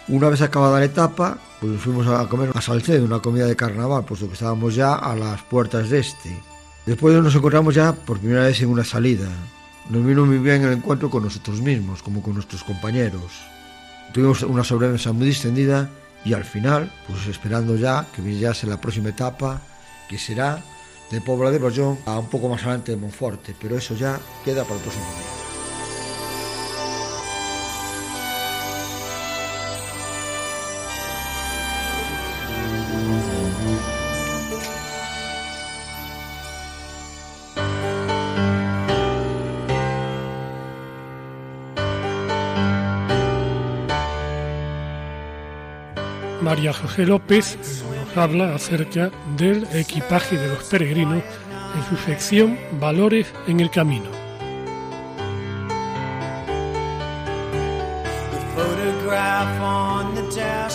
[0.09, 4.07] Una vez acabada la etapa, pues fuimos a comer a Salcedo, una comida de carnaval,
[4.07, 6.41] puesto que estábamos ya a las puertas de este.
[6.87, 9.29] Después nos encontramos ya por primera vez en una salida.
[9.91, 13.33] Nos vino muy bien el encuentro con nosotros mismos, como con nuestros compañeros.
[14.15, 15.91] Tuvimos una sobremesa muy distendida
[16.25, 19.61] y al final, pues esperando ya que viniese la próxima etapa,
[20.09, 20.63] que será
[21.11, 24.65] de Pobla de Brollón a un poco más adelante de Monforte, pero eso ya queda
[24.65, 25.47] para el próximo día.
[46.47, 47.59] María José López
[48.17, 51.23] habla acerca del equipaje de los peregrinos
[51.75, 54.11] en su sección Valores en el Camino.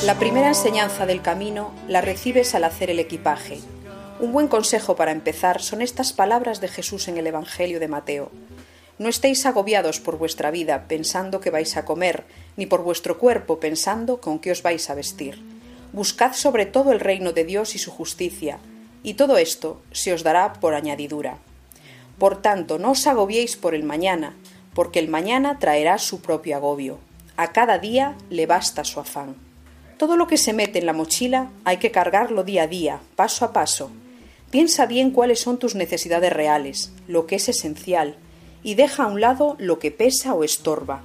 [0.06, 3.60] La primera enseñanza del camino la recibes al hacer el equipaje.
[4.20, 8.32] Un buen consejo para empezar son estas palabras de Jesús en el Evangelio de Mateo.
[9.00, 12.24] No estéis agobiados por vuestra vida pensando que vais a comer,
[12.56, 15.51] ni por vuestro cuerpo pensando con qué os vais a vestir.
[15.94, 18.60] Buscad sobre todo el reino de Dios y su justicia,
[19.04, 21.38] y todo esto se os dará por añadidura.
[22.18, 24.36] Por tanto, no os agobiéis por el mañana,
[24.74, 27.00] porque el mañana traerá su propio agobio.
[27.36, 29.36] A cada día le basta su afán.
[29.98, 33.44] Todo lo que se mete en la mochila hay que cargarlo día a día, paso
[33.44, 33.92] a paso.
[34.50, 38.16] Piensa bien cuáles son tus necesidades reales, lo que es esencial,
[38.64, 41.02] y deja a un lado lo que pesa o estorba,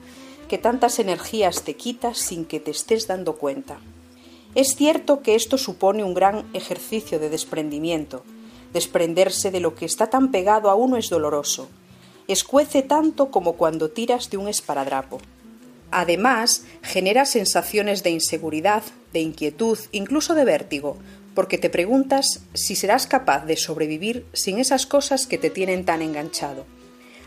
[0.48, 3.78] que tantas energías te quitas sin que te estés dando cuenta.
[4.56, 8.24] Es cierto que esto supone un gran ejercicio de desprendimiento.
[8.72, 11.68] Desprenderse de lo que está tan pegado a uno es doloroso.
[12.26, 15.20] Escuece tanto como cuando tiras de un esparadrapo.
[15.90, 18.82] Además, genera sensaciones de inseguridad,
[19.12, 20.96] de inquietud, incluso de vértigo,
[21.34, 26.00] porque te preguntas si serás capaz de sobrevivir sin esas cosas que te tienen tan
[26.00, 26.64] enganchado.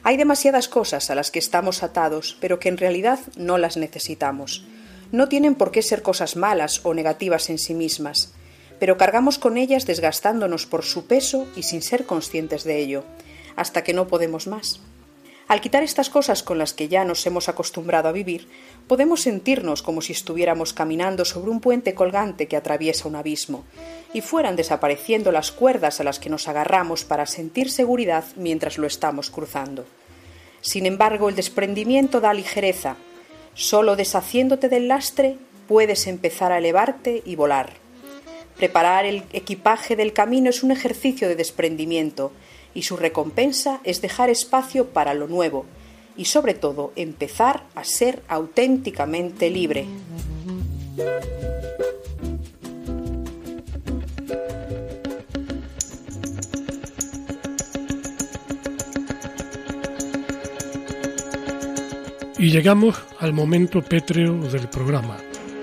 [0.01, 4.65] Hay demasiadas cosas a las que estamos atados, pero que en realidad no las necesitamos.
[5.11, 8.33] No tienen por qué ser cosas malas o negativas en sí mismas,
[8.79, 13.03] pero cargamos con ellas desgastándonos por su peso y sin ser conscientes de ello,
[13.55, 14.79] hasta que no podemos más.
[15.49, 18.47] Al quitar estas cosas con las que ya nos hemos acostumbrado a vivir,
[18.87, 23.65] podemos sentirnos como si estuviéramos caminando sobre un puente colgante que atraviesa un abismo,
[24.13, 28.85] y fueran desapareciendo las cuerdas a las que nos agarramos para sentir seguridad mientras lo
[28.85, 29.85] estamos cruzando.
[30.61, 32.95] Sin embargo, el desprendimiento da ligereza.
[33.53, 35.37] Solo deshaciéndote del lastre
[35.67, 37.73] puedes empezar a elevarte y volar.
[38.57, 42.31] Preparar el equipaje del camino es un ejercicio de desprendimiento,
[42.73, 45.65] y su recompensa es dejar espacio para lo nuevo
[46.17, 49.85] y sobre todo empezar a ser auténticamente libre.
[62.39, 65.17] Y llegamos al momento pétreo del programa.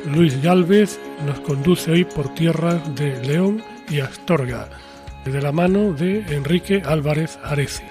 [0.04, 4.68] Luis Galvez nos conduce hoy por tierras de León y Astorga
[5.24, 7.88] de la mano de Enrique Álvarez Arece.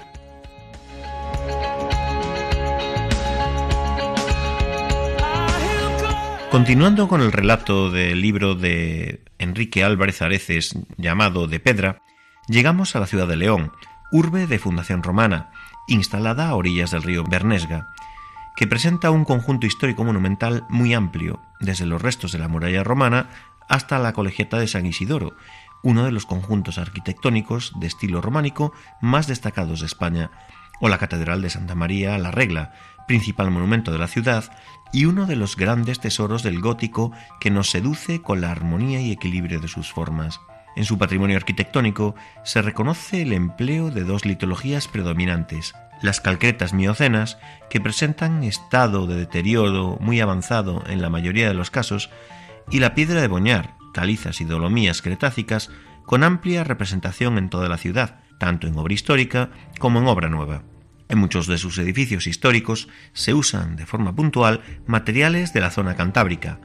[6.52, 12.04] Continuando con el relato del libro de Enrique Álvarez Areces llamado De Pedra,
[12.48, 13.72] llegamos a la ciudad de León,
[14.12, 15.50] urbe de fundación romana,
[15.88, 17.95] instalada a orillas del río Bernesga,
[18.56, 23.30] que presenta un conjunto histórico monumental muy amplio, desde los restos de la muralla romana
[23.68, 25.36] hasta la colegiata de San Isidoro,
[25.84, 30.32] uno de los conjuntos arquitectónicos de estilo románico más destacados de España,
[30.80, 32.74] o la Catedral de Santa María la Regla,
[33.08, 34.46] principal monumento de la ciudad
[34.92, 39.12] y uno de los grandes tesoros del gótico que nos seduce con la armonía y
[39.12, 40.40] equilibrio de sus formas.
[40.76, 45.74] En su patrimonio arquitectónico se reconoce el empleo de dos litologías predominantes,
[46.06, 47.38] las calcretas miocenas,
[47.70, 52.10] que presentan estado de deterioro muy avanzado en la mayoría de los casos,
[52.72, 55.70] y la piedra de Boñar, calizas y dolomías cretácicas
[56.06, 59.50] con amplia representación en toda la ciudad, tanto en obra histórica
[59.80, 60.64] como en obra nueva.
[61.08, 65.96] En muchos de sus edificios históricos se usan de forma puntual materiales de la zona
[65.96, 66.60] cantábrica.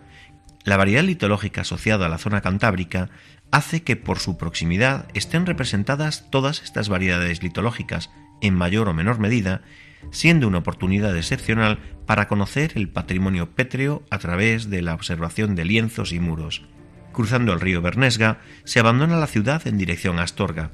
[0.64, 3.10] La variedad litológica asociada a la zona cantábrica
[3.50, 8.10] hace que por su proximidad estén representadas todas estas variedades litológicas,
[8.40, 9.62] en mayor o menor medida,
[10.10, 15.64] siendo una oportunidad excepcional para conocer el patrimonio pétreo a través de la observación de
[15.64, 16.62] lienzos y muros.
[17.12, 20.70] Cruzando el río Bernesga, se abandona la ciudad en dirección a Astorga.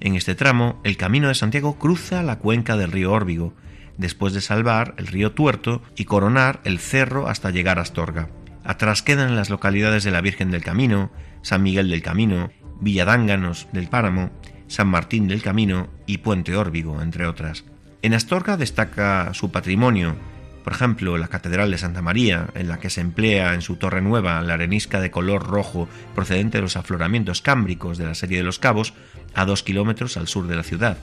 [0.00, 3.54] En este tramo, el Camino de Santiago cruza la cuenca del río Órbigo,
[3.98, 8.28] después de salvar el río Tuerto y coronar el cerro hasta llegar a Astorga.
[8.64, 11.10] Atrás quedan las localidades de la Virgen del Camino,
[11.42, 12.50] San Miguel del Camino,
[12.80, 14.30] Villadánganos del Páramo,
[14.72, 17.64] San Martín del Camino y Puente Órbigo, entre otras.
[18.00, 20.16] En Astorga destaca su patrimonio,
[20.64, 24.00] por ejemplo, la Catedral de Santa María, en la que se emplea en su torre
[24.00, 28.44] nueva la arenisca de color rojo procedente de los afloramientos cámbricos de la serie de
[28.44, 28.94] los Cabos,
[29.34, 30.96] a dos kilómetros al sur de la ciudad.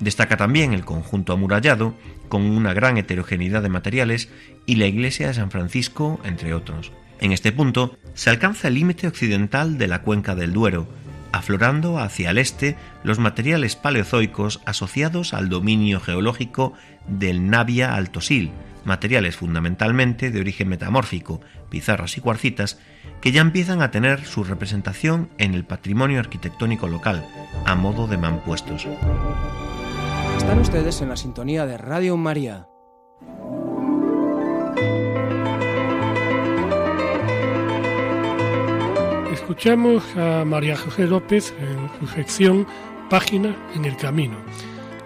[0.00, 1.94] Destaca también el conjunto amurallado,
[2.30, 4.30] con una gran heterogeneidad de materiales,
[4.64, 6.92] y la iglesia de San Francisco, entre otros.
[7.20, 10.88] En este punto se alcanza el límite occidental de la cuenca del Duero,
[11.32, 16.74] aflorando hacia el este los materiales paleozoicos asociados al dominio geológico
[17.06, 18.52] del Navia Altosil,
[18.84, 22.78] materiales fundamentalmente de origen metamórfico, pizarras y cuarcitas,
[23.20, 27.24] que ya empiezan a tener su representación en el patrimonio arquitectónico local,
[27.64, 28.86] a modo de mampuestos.
[30.36, 32.66] Están ustedes en la sintonía de Radio María.
[39.42, 42.64] Escuchamos a María José López en su sección
[43.10, 44.36] Página en el Camino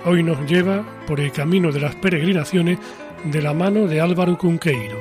[0.05, 2.79] Hoy nos lleva por el camino de las peregrinaciones
[3.25, 4.99] de la mano de Álvaro Cunqueiro.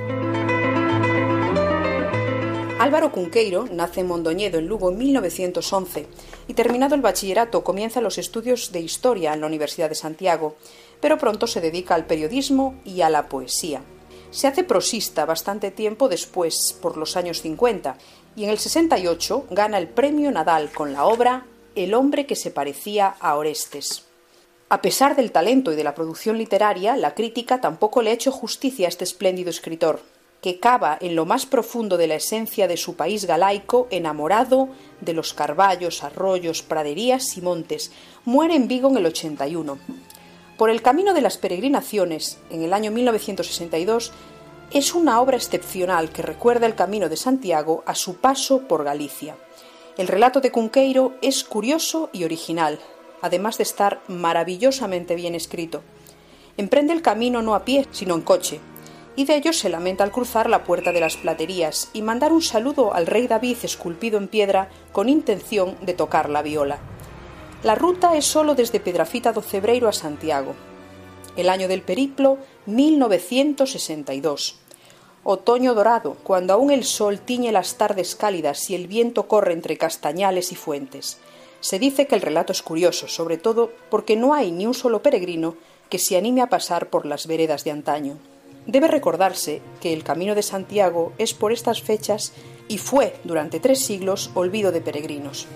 [2.79, 6.07] Álvaro Cunqueiro nace en Mondoñedo, en Lugo, en 1911
[6.47, 10.55] y terminado el bachillerato comienza los estudios de historia en la Universidad de Santiago,
[11.01, 13.81] pero pronto se dedica al periodismo y a la poesía.
[14.31, 17.97] Se hace prosista bastante tiempo después, por los años 50,
[18.35, 22.51] y en el 68 gana el premio Nadal con la obra El hombre que se
[22.51, 24.05] parecía a Orestes.
[24.69, 28.31] A pesar del talento y de la producción literaria, la crítica tampoco le ha hecho
[28.31, 30.01] justicia a este espléndido escritor,
[30.41, 34.69] que cava en lo más profundo de la esencia de su país galaico, enamorado
[35.01, 37.91] de los carballos, arroyos, praderías y montes.
[38.25, 39.77] Muere en Vigo en el 81.
[40.57, 44.13] Por el camino de las peregrinaciones, en el año 1962,
[44.71, 49.37] es una obra excepcional que recuerda el camino de Santiago a su paso por Galicia.
[49.97, 52.79] El relato de Cunqueiro es curioso y original,
[53.21, 55.81] además de estar maravillosamente bien escrito.
[56.57, 58.59] Emprende el camino no a pie, sino en coche,
[59.15, 62.41] y de ello se lamenta al cruzar la puerta de las platerías y mandar un
[62.41, 66.79] saludo al rey David esculpido en piedra con intención de tocar la viola.
[67.63, 70.53] La ruta es solo desde Pedrafita do Cebreiro a Santiago.
[71.35, 74.59] El año del periplo, 1962.
[75.23, 79.77] Otoño dorado, cuando aún el sol tiñe las tardes cálidas y el viento corre entre
[79.77, 81.17] castañales y fuentes.
[81.61, 85.01] Se dice que el relato es curioso, sobre todo porque no hay ni un solo
[85.01, 85.55] peregrino
[85.89, 88.17] que se anime a pasar por las veredas de antaño.
[88.67, 92.33] Debe recordarse que el Camino de Santiago es por estas fechas
[92.67, 95.47] y fue durante tres siglos olvido de peregrinos.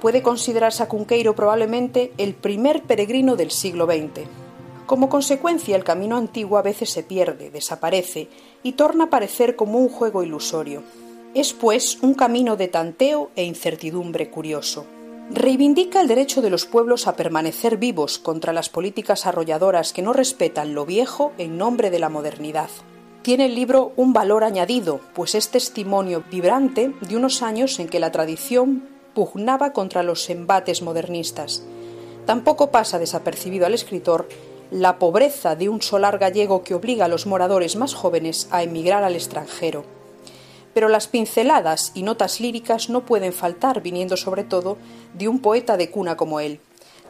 [0.00, 4.39] Puede considerarse a Cunqueiro probablemente el primer peregrino del siglo XX.
[4.90, 8.26] Como consecuencia, el camino antiguo a veces se pierde, desaparece
[8.64, 10.82] y torna a parecer como un juego ilusorio.
[11.32, 14.86] Es, pues, un camino de tanteo e incertidumbre curioso
[15.30, 20.12] reivindica el derecho de los pueblos a permanecer vivos contra las políticas arrolladoras que no
[20.12, 22.68] respetan lo viejo en nombre de la modernidad.
[23.22, 28.00] Tiene el libro un valor añadido, pues es testimonio vibrante de unos años en que
[28.00, 31.62] la tradición pugnaba contra los embates modernistas.
[32.26, 34.26] Tampoco pasa desapercibido al escritor
[34.70, 39.04] la pobreza de un solar gallego que obliga a los moradores más jóvenes a emigrar
[39.04, 39.84] al extranjero
[40.74, 44.78] pero las pinceladas y notas líricas no pueden faltar, viniendo sobre todo
[45.14, 46.60] de un poeta de cuna como él.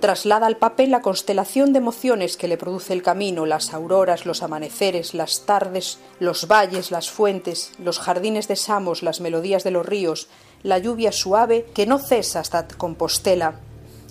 [0.01, 4.43] Traslada al papel la constelación de emociones que le produce el camino, las auroras, los
[4.43, 9.85] amaneceres, las tardes, los valles, las fuentes, los jardines de Samos, las melodías de los
[9.85, 10.29] ríos,
[10.63, 13.57] la lluvia suave que no cesa hasta Compostela,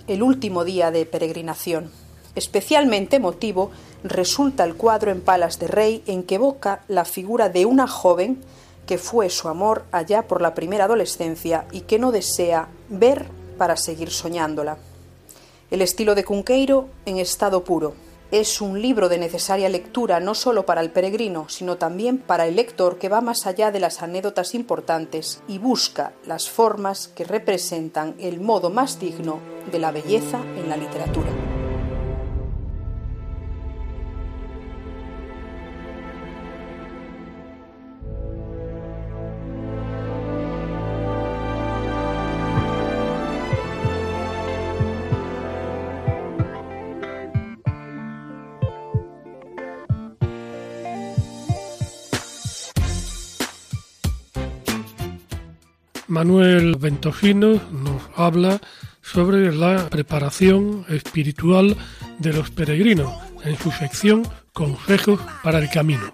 [0.08, 1.92] el último día de peregrinación.
[2.40, 3.70] Especialmente emotivo
[4.02, 8.42] resulta el cuadro en Palas de Rey en que evoca la figura de una joven
[8.88, 13.26] que fue su amor allá por la primera adolescencia y que no desea ver
[13.58, 14.78] para seguir soñándola.
[15.70, 17.94] El estilo de Cunqueiro en estado puro.
[18.32, 22.56] Es un libro de necesaria lectura no solo para el peregrino, sino también para el
[22.56, 28.16] lector que va más allá de las anécdotas importantes y busca las formas que representan
[28.18, 31.28] el modo más digno de la belleza en la literatura.
[56.10, 58.60] Manuel Ventofino nos habla
[59.02, 61.78] sobre la preparación espiritual
[62.18, 66.12] de los peregrinos en su sección Consejos para el Camino.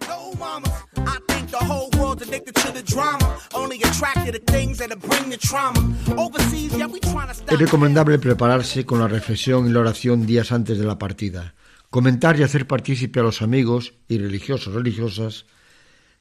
[7.49, 11.55] Es recomendable prepararse con la reflexión y la oración días antes de la partida,
[11.89, 15.45] comentar y hacer partícipe a los amigos y religiosos religiosas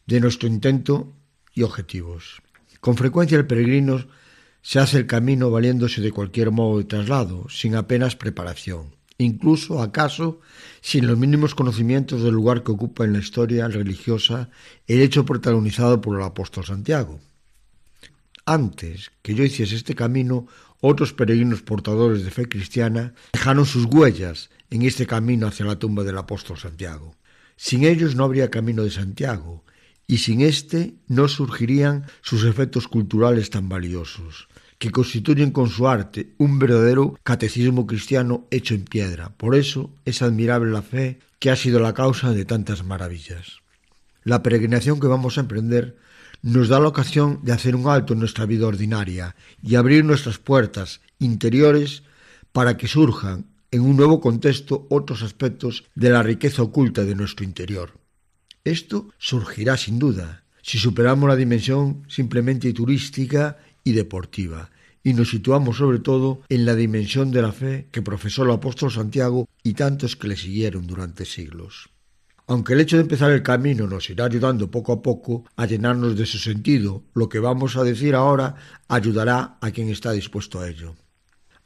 [0.07, 1.13] de nuestro intento
[1.53, 2.44] y objetivos.
[2.85, 4.05] Con frecuencia el peregrino
[4.61, 10.41] se hace el camino valiéndose de cualquier modo de traslado, sin apenas preparación, incluso acaso
[10.83, 14.51] sin los mínimos conocimientos del lugar que ocupa en la historia religiosa
[14.87, 17.21] el hecho protagonizado por el apóstol Santiago.
[18.45, 20.47] Antes que yo hiciese este camino,
[20.83, 26.05] otros peregrinos portadores de fe cristiana dejaron sus huellas en este camino hacia la tumba
[26.05, 27.17] del apóstol Santiago.
[27.57, 29.65] Sin ellos no habría camino de Santiago,
[30.07, 34.49] y sin éste no surgirían sus efectos culturales tan valiosos,
[34.79, 39.31] que constituyen con su arte un verdadero catecismo cristiano hecho en piedra.
[39.37, 43.61] Por eso es admirable la fe que ha sido la causa de tantas maravillas.
[44.25, 45.97] La peregrinación que vamos a emprender
[46.43, 50.39] nos da la ocasión de hacer un alto en nuestra vida ordinaria y abrir nuestras
[50.39, 52.03] puertas interiores
[52.53, 57.45] para que surjan en un nuevo contexto otros aspectos de la riqueza oculta de nuestro
[57.45, 58.04] interior.
[58.65, 64.71] Esto surgirá sin duda si superamos la dimensión simplemente turística y deportiva
[65.03, 68.91] y nos situamos sobre todo en la dimensión de la fe que profesó el apóstol
[68.91, 71.91] Santiago y tantos que le siguieron durante siglos.
[72.47, 76.17] Aunque el hecho de empezar el camino nos irá ayudando poco a poco a llenarnos
[76.17, 78.57] de su sentido, lo que vamos a decir ahora
[78.89, 80.95] ayudará a quien está dispuesto a ello.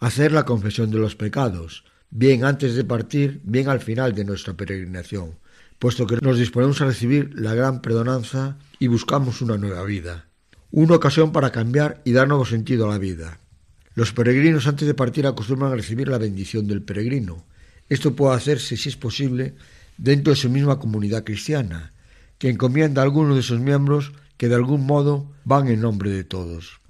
[0.00, 4.54] Hacer la confesión de los pecados, bien antes de partir, bien al final de nuestra
[4.54, 5.38] peregrinación,
[5.78, 10.26] puesto que nos disponemos a recibir la gran perdonanza y buscamos una nueva vida,
[10.70, 13.38] una ocasión para cambiar y dar nuevo sentido a la vida.
[13.94, 17.44] Los peregrinos antes de partir acostumbran a recibir la bendición del peregrino.
[17.88, 19.54] Esto puede hacerse, si es posible,
[19.96, 21.92] dentro de su misma comunidad cristiana,
[22.38, 26.24] que encomienda a alguno de sus miembros que de algún modo van en nombre de
[26.24, 26.80] todos.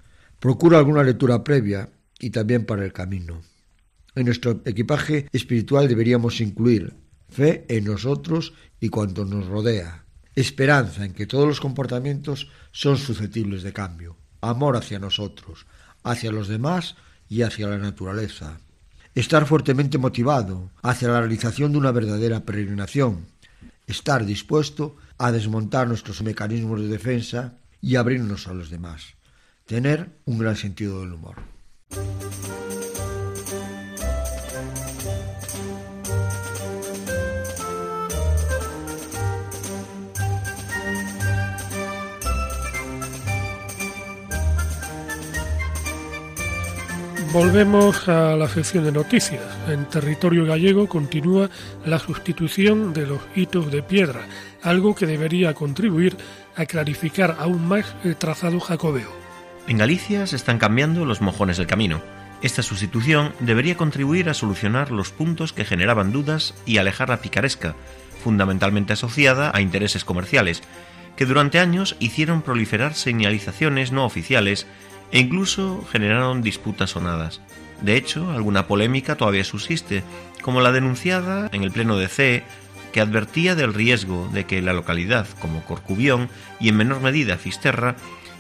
[0.41, 3.41] Procura alguna lectura previa y también para el camino.
[4.15, 6.95] En nuestro equipaje espiritual deberíamos incluir
[7.29, 10.05] fe en nosotros y cuanto nos rodea,
[10.35, 15.67] esperanza en que todos los comportamientos son susceptibles de cambio, amor hacia nosotros,
[16.03, 16.97] hacia los demás
[17.29, 18.61] y hacia la naturaleza,
[19.15, 23.27] estar fuertemente motivado hacia la realización de una verdadera peregrinación,
[23.87, 29.15] estar dispuesto a desmontar nuestros mecanismos de defensa y abrirnos a los demás,
[29.67, 31.37] tener un gran sentido del humor.
[47.33, 49.43] Volvemos a la sección de noticias.
[49.69, 51.51] En territorio gallego continúa
[51.85, 54.27] la sustitución de los hitos de piedra,
[54.63, 56.17] algo que debería contribuir
[56.57, 59.13] a clarificar aún más el trazado jacobeo.
[59.67, 62.01] En Galicia se están cambiando los mojones del camino.
[62.41, 67.75] Esta sustitución debería contribuir a solucionar los puntos que generaban dudas y alejar la picaresca,
[68.25, 70.63] fundamentalmente asociada a intereses comerciales,
[71.15, 74.67] que durante años hicieron proliferar señalizaciones no oficiales
[75.13, 77.41] e incluso generaron disputas sonadas.
[77.83, 80.03] De hecho, alguna polémica todavía subsiste,
[80.43, 82.45] como la denunciada en el Pleno de CE,
[82.93, 86.29] que advertía del riesgo de que la localidad, como Corcubión
[86.59, 87.97] y en menor medida Fisterra,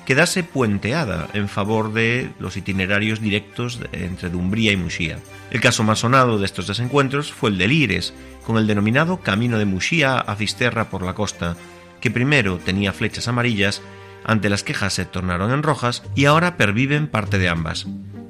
[0.06, 5.18] quedase puenteada en favor de los itinerarios directos entre Dumbría y Muxía.
[5.50, 8.14] El caso más sonado de estos desencuentros fue el de Lires,
[8.46, 11.56] con el denominado Camino de Muxía a Fisterra por la costa,
[12.00, 13.82] que primero tenía flechas amarillas
[14.24, 17.86] ante las quejas se tornaron en rojas y ahora perviven parte de ambas.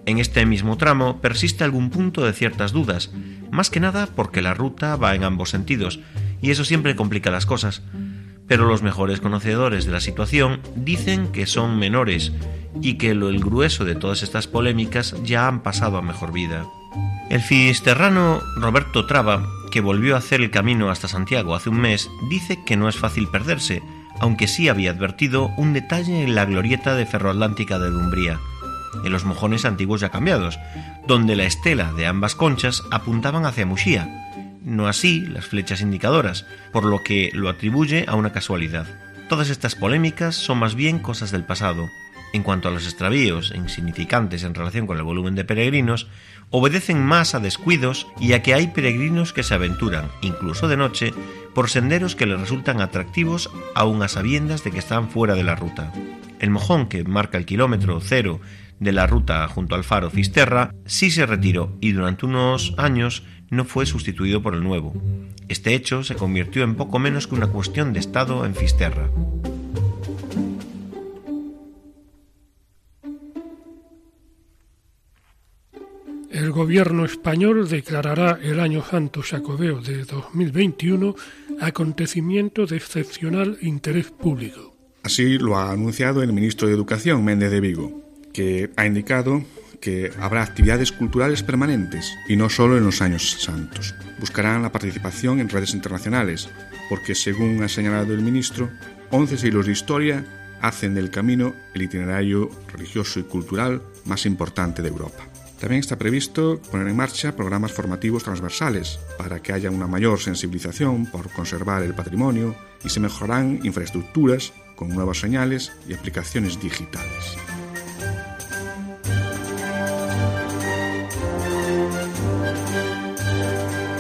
[0.06, 3.10] En este mismo tramo persiste algún punto de ciertas dudas,
[3.50, 6.00] más que nada porque la ruta va en ambos sentidos,
[6.40, 7.82] y eso siempre complica las cosas.
[8.46, 12.32] Pero los mejores conocedores de la situación dicen que son menores
[12.80, 16.64] y que lo el grueso de todas estas polémicas ya han pasado a mejor vida.
[17.28, 22.08] El finisterrano Roberto Traba, que volvió a hacer el camino hasta Santiago hace un mes,
[22.30, 23.82] dice que no es fácil perderse,
[24.20, 28.38] aunque sí había advertido un detalle en la glorieta de Ferroatlántica de Dumbría,
[29.04, 30.58] en los mojones antiguos ya cambiados,
[31.06, 34.28] donde la estela de ambas conchas apuntaban hacia Muxía,
[34.62, 38.86] no así las flechas indicadoras, por lo que lo atribuye a una casualidad.
[39.28, 41.88] Todas estas polémicas son más bien cosas del pasado.
[42.34, 46.08] En cuanto a los extravíos insignificantes en relación con el volumen de peregrinos,
[46.50, 51.12] obedecen más a descuidos y a que hay peregrinos que se aventuran, incluso de noche,
[51.54, 55.56] por senderos que les resultan atractivos aun a sabiendas de que están fuera de la
[55.56, 55.92] ruta.
[56.38, 58.40] El mojón que marca el kilómetro cero
[58.78, 63.64] de la ruta junto al faro Fisterra sí se retiró y durante unos años no
[63.64, 64.94] fue sustituido por el nuevo.
[65.48, 69.10] Este hecho se convirtió en poco menos que una cuestión de Estado en Fisterra.
[76.48, 81.14] El gobierno español declarará el Año Santo Jacobeo de 2021
[81.60, 84.74] acontecimiento de excepcional interés público.
[85.02, 89.44] Así lo ha anunciado el ministro de Educación, Méndez de Vigo, que ha indicado
[89.82, 93.94] que habrá actividades culturales permanentes y no solo en los años santos.
[94.18, 96.48] Buscarán la participación en redes internacionales,
[96.88, 98.70] porque según ha señalado el ministro,
[99.10, 100.24] 11 siglos de historia
[100.62, 105.28] hacen del camino el itinerario religioso y cultural más importante de Europa.
[105.60, 111.06] También está previsto poner en marcha programas formativos transversales para que haya una mayor sensibilización
[111.06, 112.54] por conservar el patrimonio
[112.84, 117.36] y se mejorarán infraestructuras con nuevas señales y aplicaciones digitales.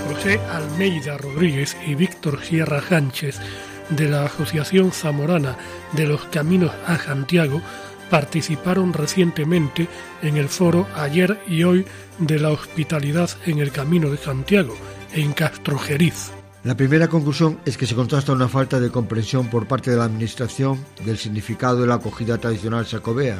[0.06, 3.40] José Almeida Rodríguez y Víctor Sierra Sánchez
[3.90, 5.56] de la Asociación Zamorana
[5.92, 7.60] de los Caminos a Santiago
[8.10, 9.88] participaron recientemente
[10.22, 11.84] en el foro ayer y hoy
[12.18, 14.74] de la hospitalidad en el Camino de Santiago,
[15.14, 16.30] en Castrojeriz.
[16.64, 20.04] La primera conclusión es que se contrasta una falta de comprensión por parte de la
[20.04, 23.38] Administración del significado de la acogida tradicional sacobea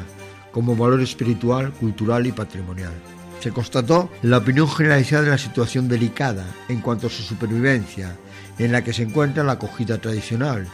[0.51, 2.93] como valor espiritual, cultural y patrimonial.
[3.39, 8.15] Se constató la opinión generalizada de la situación delicada en cuanto a su supervivencia,
[8.57, 10.67] en la que se encuentra la acogida tradicional,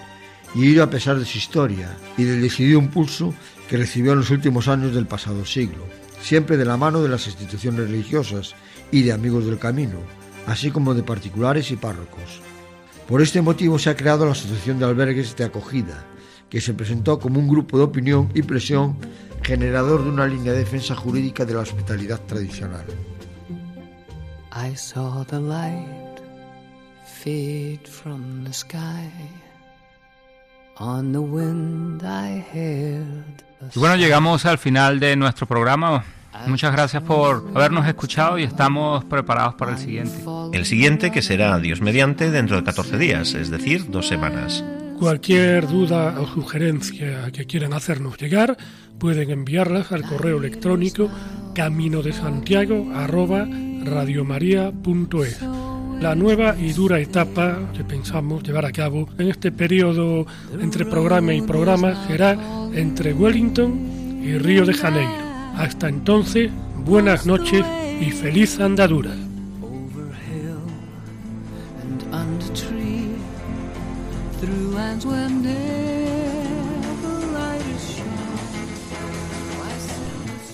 [0.55, 3.33] y ello a pesar de su historia y del decidido impulso
[3.69, 5.83] que recibió en los últimos años del pasado siglo,
[6.21, 8.55] siempre de la mano de las instituciones religiosas
[8.91, 9.99] y de amigos del camino,
[10.47, 12.41] así como de particulares y párrocos.
[13.07, 16.05] Por este motivo se ha creado la Asociación de Albergues de Acogida,
[16.49, 18.97] que se presentó como un grupo de opinión y presión
[19.43, 22.85] generador de una línea de defensa jurídica de la hospitalidad tradicional.
[33.73, 36.03] Y bueno, llegamos al final de nuestro programa.
[36.47, 40.13] Muchas gracias por habernos escuchado y estamos preparados para el siguiente.
[40.53, 44.63] El siguiente que será Dios mediante dentro de 14 días, es decir, dos semanas.
[44.99, 48.57] Cualquier duda o sugerencia que quieran hacernos llegar,
[48.99, 51.09] pueden enviarlas al correo electrónico
[51.53, 52.91] camino de Santiago
[56.01, 60.25] la nueva y dura etapa que pensamos llevar a cabo en este periodo
[60.59, 62.37] entre programa y programa será
[62.73, 65.13] entre Wellington y Río de Janeiro.
[65.55, 66.51] Hasta entonces,
[66.85, 67.65] buenas noches
[67.99, 69.11] y feliz andadura.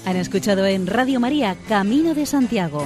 [0.05, 2.85] Han escuchado en Radio María Camino de Santiago,